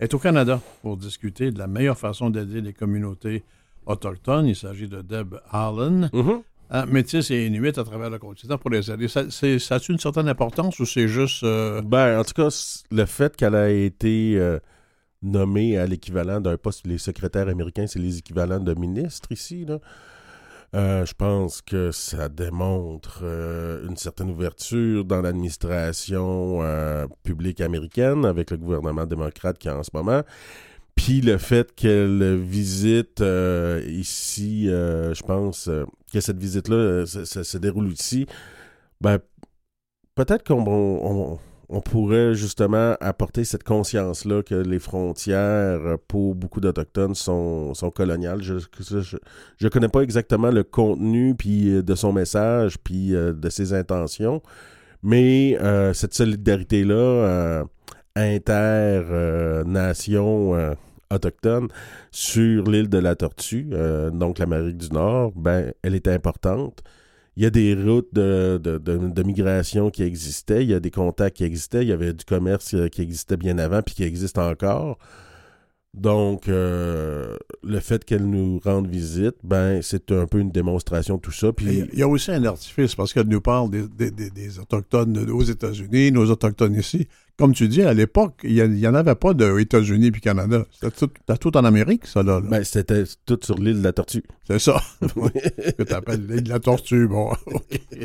[0.02, 3.44] est au Canada pour discuter de la meilleure façon d'aider les communautés
[3.86, 4.46] autochtones.
[4.46, 6.10] Il s'agit de Deb Allen,
[6.70, 9.06] hein, métis et inuit à travers le continent pour les aider.
[9.06, 9.20] Ça,
[9.74, 11.44] a-tu une certaine importance ou c'est juste...
[11.44, 12.48] euh, Ben, en tout cas,
[12.90, 14.58] le fait qu'elle a été euh,
[15.22, 19.78] nommée à l'équivalent d'un poste, les secrétaires américains, c'est les équivalents de ministres ici, là.
[20.74, 28.24] Euh, je pense que ça démontre euh, une certaine ouverture dans l'administration euh, publique américaine
[28.24, 30.22] avec le gouvernement démocrate qui est en ce moment.
[30.94, 37.24] Puis le fait qu'elle visite euh, ici, euh, je pense euh, que cette visite-là se-
[37.42, 38.26] se déroule ici,
[39.00, 39.18] ben
[40.14, 47.72] peut-être qu'on on- pourrait justement apporter cette conscience-là que les frontières pour beaucoup d'Autochtones sont,
[47.94, 48.42] coloniales.
[48.42, 53.72] Je ne connais pas exactement le contenu euh, de son message puis euh, de ses
[53.74, 54.42] intentions,
[55.02, 57.64] mais euh, cette solidarité-là euh,
[59.02, 60.76] inter-nation
[61.10, 61.68] autochtone
[62.10, 63.70] sur l'île de la Tortue,
[64.12, 66.82] donc l'Amérique du Nord, ben, elle est importante.
[67.36, 70.90] Il y a des routes de, de, de- migration qui existaient, il y a des
[70.90, 74.02] contacts qui existaient, il y avait du commerce euh, qui existait bien avant puis qui
[74.04, 74.98] existe encore.
[75.94, 81.20] Donc, euh, le fait qu'elle nous rende visite, ben, c'est un peu une démonstration de
[81.20, 81.52] tout ça.
[81.52, 85.30] Puis, il y a aussi un artifice parce qu'elle nous parle des, des- des- Autochtones
[85.30, 87.08] aux États-Unis, nos Autochtones ici.
[87.38, 90.64] Comme tu dis, à l'époque, il n'y en avait pas de États-Unis puis Canada.
[90.70, 92.40] C'était tout, c'était tout en Amérique, ça, là.
[92.40, 92.46] là.
[92.48, 94.22] ben, c'était tout sur l'île de la Tortue.
[94.46, 94.80] C'est ça.
[95.00, 97.08] que tu appelles l'île de la tortue.
[97.08, 97.98] Bon, OK.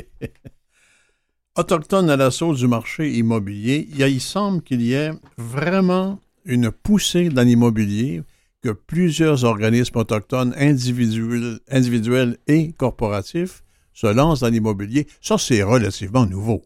[1.57, 7.41] Autochtones à l'assaut du marché immobilier, il, semble qu'il y ait vraiment une poussée dans
[7.41, 8.21] l'immobilier,
[8.61, 15.07] que plusieurs organismes autochtones individuels, individuels et corporatifs se lancent dans l'immobilier.
[15.19, 16.63] Ça, c'est relativement nouveau.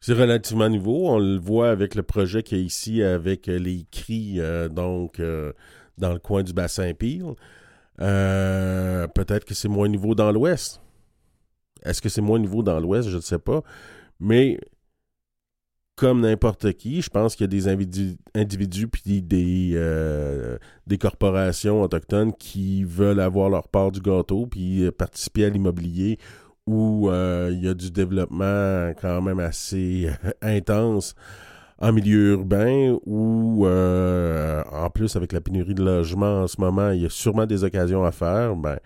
[0.00, 1.08] C'est relativement nouveau.
[1.08, 4.68] On le voit avec le projet qu'il y a ici avec euh, les cris, euh,
[4.68, 5.52] donc euh,
[5.98, 7.34] dans le coin du bassin Peel.
[7.96, 10.80] Peut-être que c'est moins nouveau dans l'ouest.
[11.82, 13.08] Est-ce que c'est moins nouveau dans l'ouest?
[13.08, 13.62] Je ne sais pas.
[14.20, 14.60] Mais
[15.96, 19.76] comme n'importe qui, je pense qu'il y a des individus, individus puis des,
[20.86, 26.20] des corporations autochtones qui veulent avoir leur part du gâteau puis participer à l'immobilier
[26.68, 31.14] où euh, il y a du développement quand même assez euh, intense
[31.78, 36.90] en milieu urbain, où euh, en plus avec la pénurie de logements en ce moment,
[36.90, 38.78] il y a sûrement des occasions à faire, ben,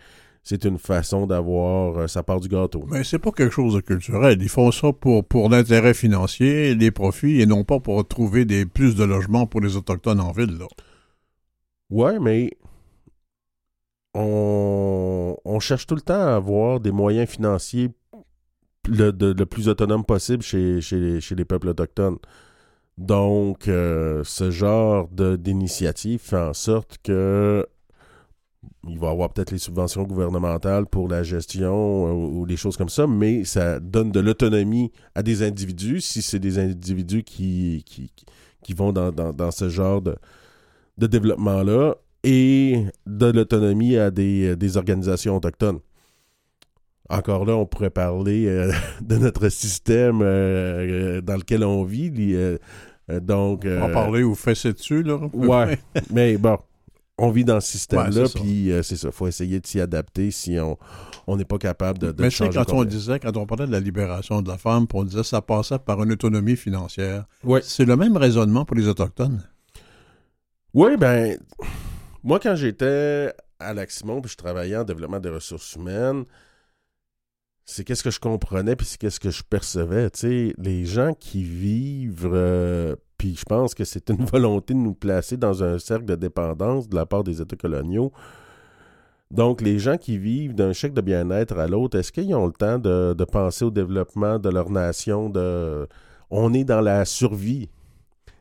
[0.44, 2.84] c'est une façon d'avoir euh, sa part du gâteau.
[2.90, 4.38] Mais c'est pas quelque chose de culturel.
[4.40, 8.66] Ils font ça pour, pour l'intérêt financier, les profits, et non pas pour trouver des,
[8.66, 10.58] plus de logements pour les Autochtones en ville.
[10.58, 10.66] Là.
[11.90, 12.50] Ouais, mais
[14.14, 17.90] on, cherche tout le temps à avoir des moyens financiers
[18.88, 22.18] le, plus autonome possible chez, les- peuples autochtones.
[22.98, 27.66] Donc, euh, ce genre d'initiative fait en sorte que
[28.88, 32.76] il va y avoir peut-être les subventions gouvernementales pour la gestion euh, ou, des choses
[32.76, 37.84] comme ça, mais ça donne de l'autonomie à des individus si c'est des individus qui,
[37.84, 40.16] qui, vont dans ce genre de,
[40.98, 45.80] de développement-là et de l'autonomie à des, des organisations autochtones.
[47.08, 52.10] Encore là, on pourrait parler euh, de notre système euh, euh, dans lequel on vit.
[52.34, 52.56] euh,
[53.10, 55.18] euh, donc, On va euh, parler ou fesser dessus, là?
[55.32, 55.78] Ouais,
[56.10, 56.56] mais bon,
[57.18, 59.08] on vit dans ce système-là, puis euh, c'est ça.
[59.08, 60.78] Il faut essayer de s'y adapter si on
[61.28, 63.72] on n'est pas capable de, de Mais changer quand on disait, quand on parlait de
[63.72, 67.60] la libération de la femme, on disait que ça passait par une autonomie financière, Ouais.
[67.62, 69.40] c'est le même raisonnement pour les Autochtones?
[70.74, 71.38] Oui, ben,
[72.22, 76.24] moi, quand j'étais à Lac-Simon, puis je travaillais en développement des ressources humaines,
[77.64, 80.08] c'est qu'est-ce que je comprenais, puis c'est qu'est-ce que je percevais.
[80.58, 85.36] Les gens qui vivent, euh, puis je pense que c'est une volonté de nous placer
[85.36, 88.12] dans un cercle de dépendance de la part des États coloniaux.
[89.30, 92.52] Donc, les gens qui vivent d'un chèque de bien-être à l'autre, est-ce qu'ils ont le
[92.52, 95.30] temps de, de penser au développement de leur nation?
[95.30, 95.88] De...
[96.30, 97.70] On est dans la survie?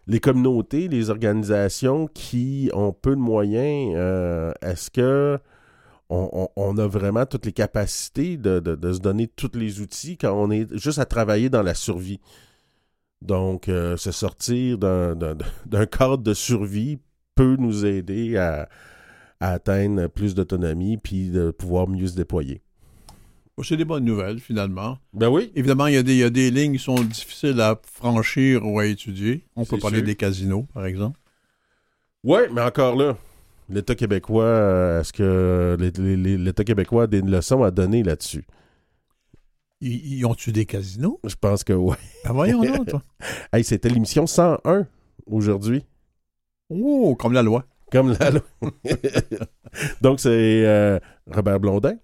[0.08, 5.40] Les communautés, les organisations qui ont peu de moyens, euh, est-ce que
[6.14, 10.68] on, a vraiment toutes les capacités de, se donner tous les outils quand on est
[10.78, 12.20] juste à travailler dans la survie?
[13.22, 17.00] Donc, euh, se sortir d'un cadre de survie
[17.36, 18.68] peut nous aider à,
[19.40, 22.62] à atteindre plus d'autonomie puis de pouvoir mieux se déployer.
[23.64, 24.98] C'est des bonnes nouvelles, finalement.
[25.14, 25.52] Ben oui.
[25.56, 28.66] Évidemment, il y, a des, il y a des lignes qui sont difficiles à franchir
[28.66, 29.46] ou à étudier.
[29.56, 30.06] On peut parler sûr.
[30.06, 31.20] des casinos, par exemple.
[32.24, 33.18] Oui, mais encore là,
[33.70, 38.46] l'État québécois, euh, est-ce que l'État québécois a des leçons à donner là-dessus?
[39.80, 41.20] Ils, ils ont-tu des casinos?
[41.24, 41.96] Je pense que oui.
[42.24, 43.04] Ben voyons donc, toi.
[43.54, 44.86] Hey, c'était l'émission 101
[45.26, 45.84] aujourd'hui.
[46.70, 47.66] Oh, comme la loi.
[47.92, 48.42] Comme la loi.
[50.02, 51.96] Donc, c'est euh, Robert Blondin,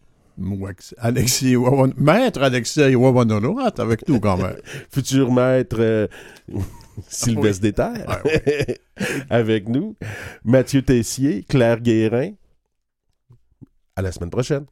[1.00, 4.58] Alexis Wawan- Maître Alexis Wawanolo, ah, t'es avec nous quand même.
[4.92, 6.08] futur maître euh,
[7.08, 7.70] Sylvestre Oui.
[7.70, 8.78] Déterre, Ouais,
[9.30, 9.96] avec nous.
[10.44, 12.32] Mathieu Tessier, Claire Guérin.
[13.96, 14.66] À la semaine prochaine.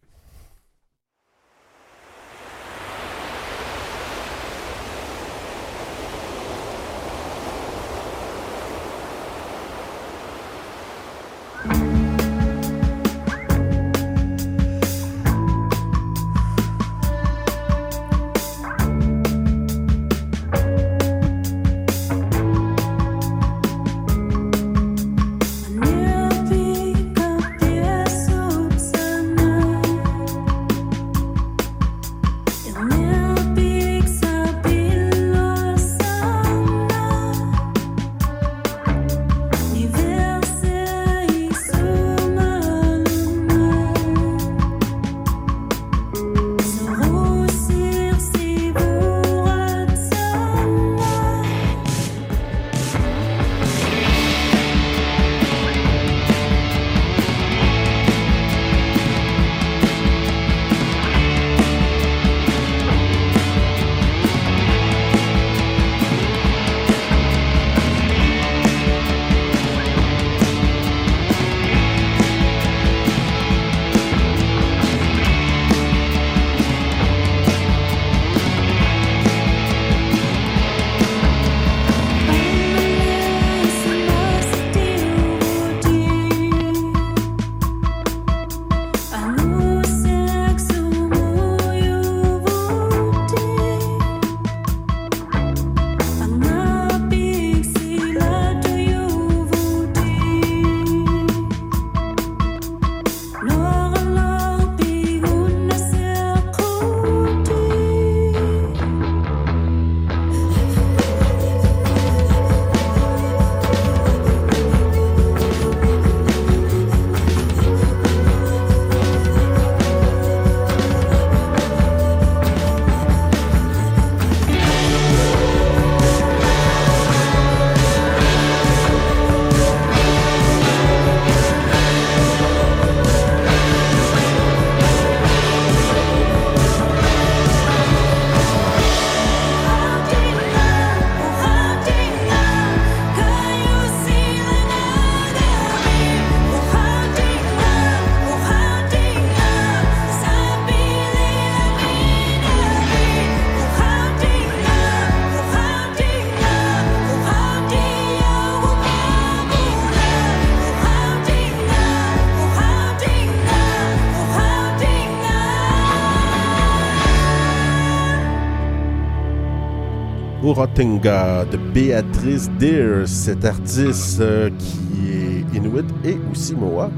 [170.46, 176.92] De Béatrice Deer, cette artiste euh, qui est Inuit et aussi Mohawk.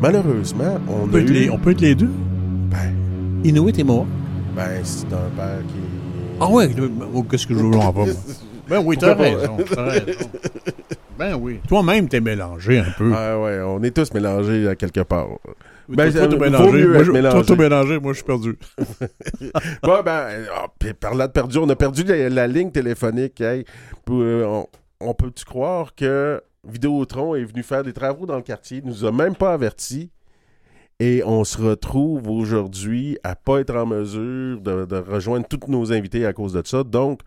[0.00, 1.32] Malheureusement, on, On a peut, être eu...
[1.34, 2.10] les, on peut être les deux?
[2.68, 2.92] Ben,
[3.44, 4.08] Inuit et Mohawk?
[4.56, 5.74] ben, c'est un père qui...
[6.40, 6.68] Ah ouais,
[7.14, 7.94] oh, qu'est-ce que je veux en?
[8.68, 10.28] Ben oui, t'as raison, t'as raison.
[11.16, 11.60] Ben oui.
[11.68, 13.12] Toi-même, t'es mélangé un peu.
[13.14, 15.28] Ah ouais, on est tous mélangés à quelque part.
[15.96, 16.86] Ben, toi, t'es vaut mélangé.
[16.86, 17.36] Moi, je- mélangé.
[17.36, 17.98] Toi, t'es mélangé.
[18.00, 18.58] Moi, je suis perdu.
[19.82, 23.40] Bon, ben, ah, puis par là de perdu, on a perdu la, la ligne téléphonique.
[23.40, 23.64] hey.
[24.10, 24.66] Euh, on,
[25.00, 29.04] on peut-tu croire que Vidéotron est venu faire des travaux dans le quartier, il nous
[29.04, 30.10] a même pas avertis.
[31.00, 35.92] Et on se retrouve aujourd'hui à pas être en mesure de, de rejoindre tous nos
[35.92, 36.84] invités à cause de ça.
[36.84, 37.22] Donc,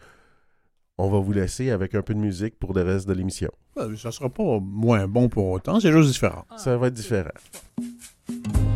[0.97, 3.51] on va vous laisser avec un peu de musique pour le reste de l'émission.
[3.97, 6.45] Ça sera pas moins bon pour autant, c'est juste différent.
[6.55, 7.31] Ça va être différent.
[8.27, 8.74] Thank you.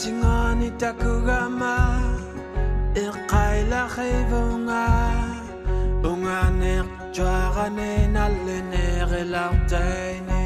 [0.00, 1.76] Atingani takugama
[2.96, 4.88] Iqaila khivunga
[6.00, 10.42] Unganek jwagane nallenere lautaine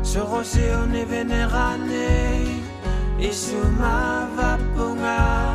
[0.00, 2.08] Sorosi oni venerane
[3.20, 5.52] Isuma vapunga.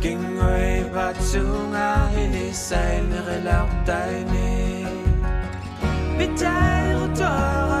[0.00, 4.48] Kingoe batsunga Hilisainere lautaine
[6.16, 7.80] Bitai rotora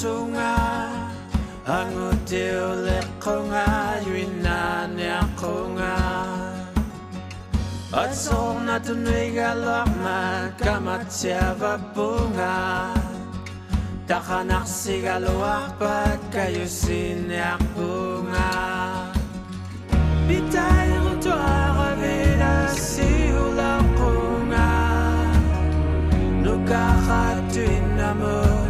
[0.00, 0.56] puso nga
[1.68, 6.00] Ang uti-ulit ko nga Yunanya ko nga
[7.92, 12.96] At so na tunoy galak Magkamat siya babunga
[14.08, 18.48] Takanak sigaluak Pagkayo sinyak bunga
[20.24, 24.12] Bitay si to akabida Siulak ko
[24.48, 24.70] nga.
[26.40, 28.69] Nukakatuin na mo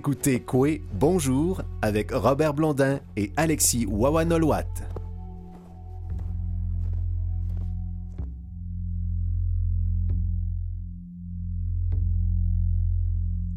[0.00, 4.64] écoutez Coué Bonjour avec Robert Blondin et Alexis Wawanolwat.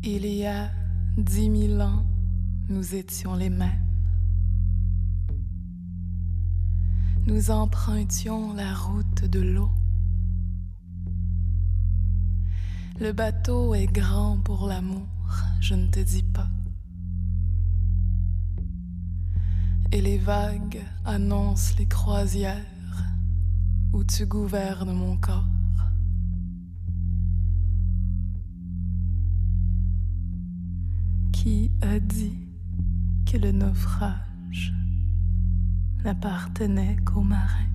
[0.04, 0.70] Il y a
[1.18, 2.06] dix mille ans,
[2.68, 3.72] nous étions les mêmes.
[7.26, 9.70] Nous empruntions la route de l'eau.
[13.00, 15.08] Le bateau est grand pour l'amour,
[15.60, 16.50] je ne te dis pas.
[19.92, 22.66] Et les vagues annoncent les croisières
[23.94, 25.46] où tu gouvernes mon corps.
[31.32, 32.38] Qui a dit
[33.26, 34.74] que le naufrage
[36.04, 37.73] n'appartenait qu'aux marins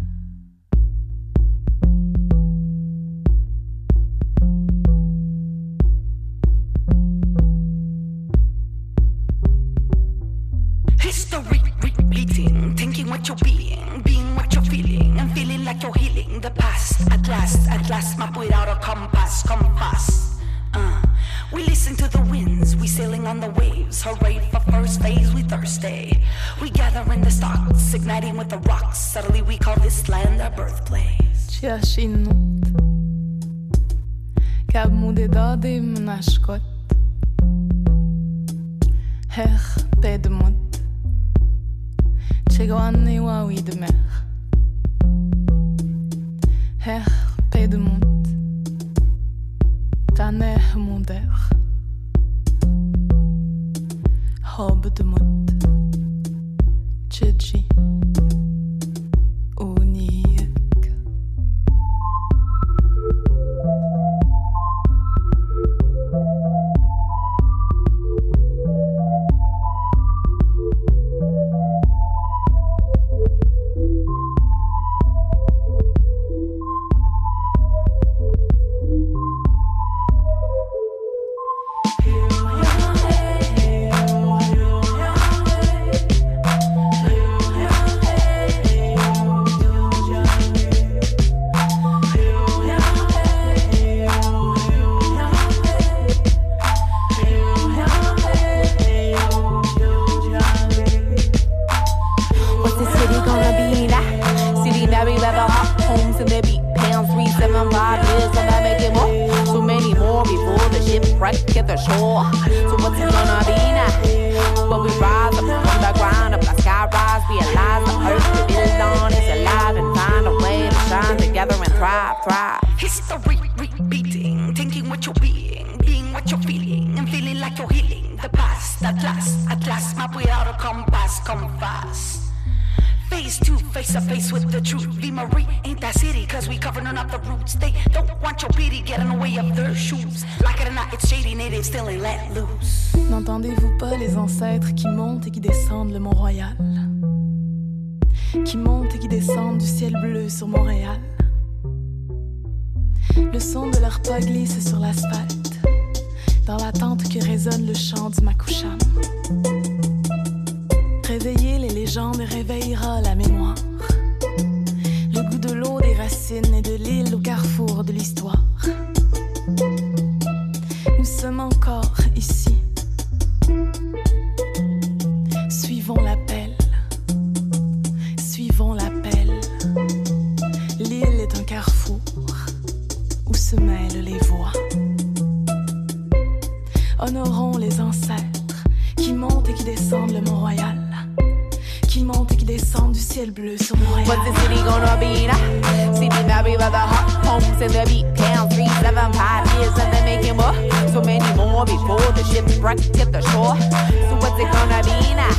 [197.58, 198.06] to the beat.
[198.14, 200.54] Pound three, seven, five years of the making more.
[200.94, 203.58] So many more before the shipwreck hit the shore.
[204.06, 205.34] So what's it gonna be now?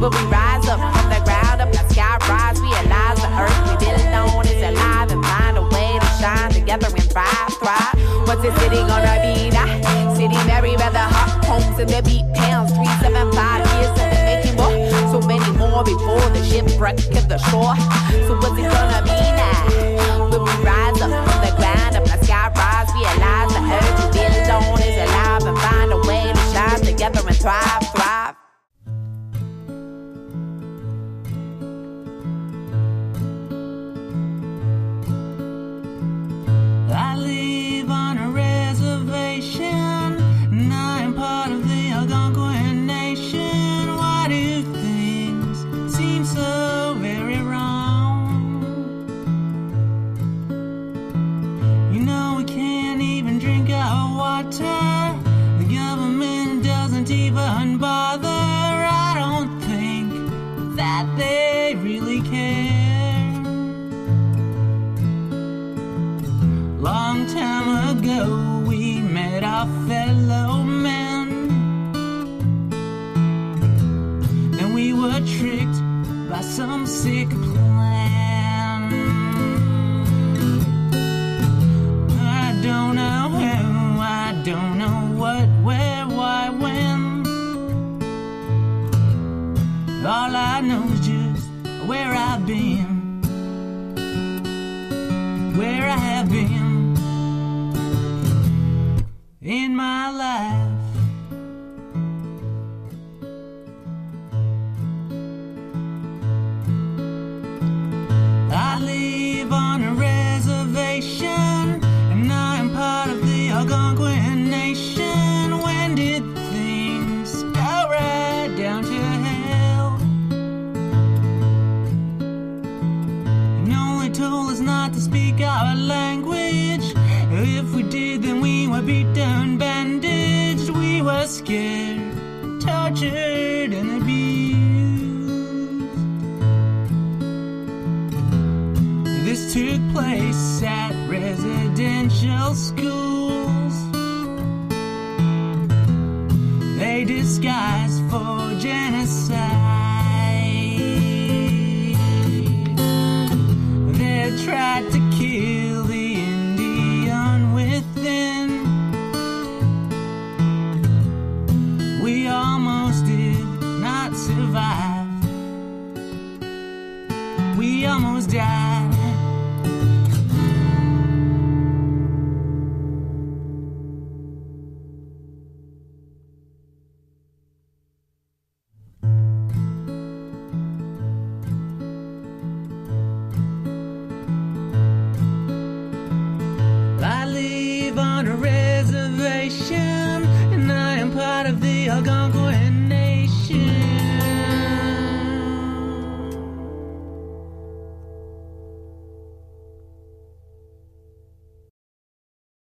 [0.00, 2.58] But we rise up from the ground up, the sky rise.
[2.60, 6.50] We Realize the earth we build on is alive and find a way to shine
[6.50, 7.94] together and thrive, thrive.
[8.26, 9.70] What's the city gonna be now?
[10.18, 12.26] City Mary, the hot homes in the beat.
[12.34, 14.74] Pounds three, seven, five years of the making more.
[15.14, 17.78] So many more before the shipwreck hit the shore.
[18.26, 19.15] So what's it gonna be?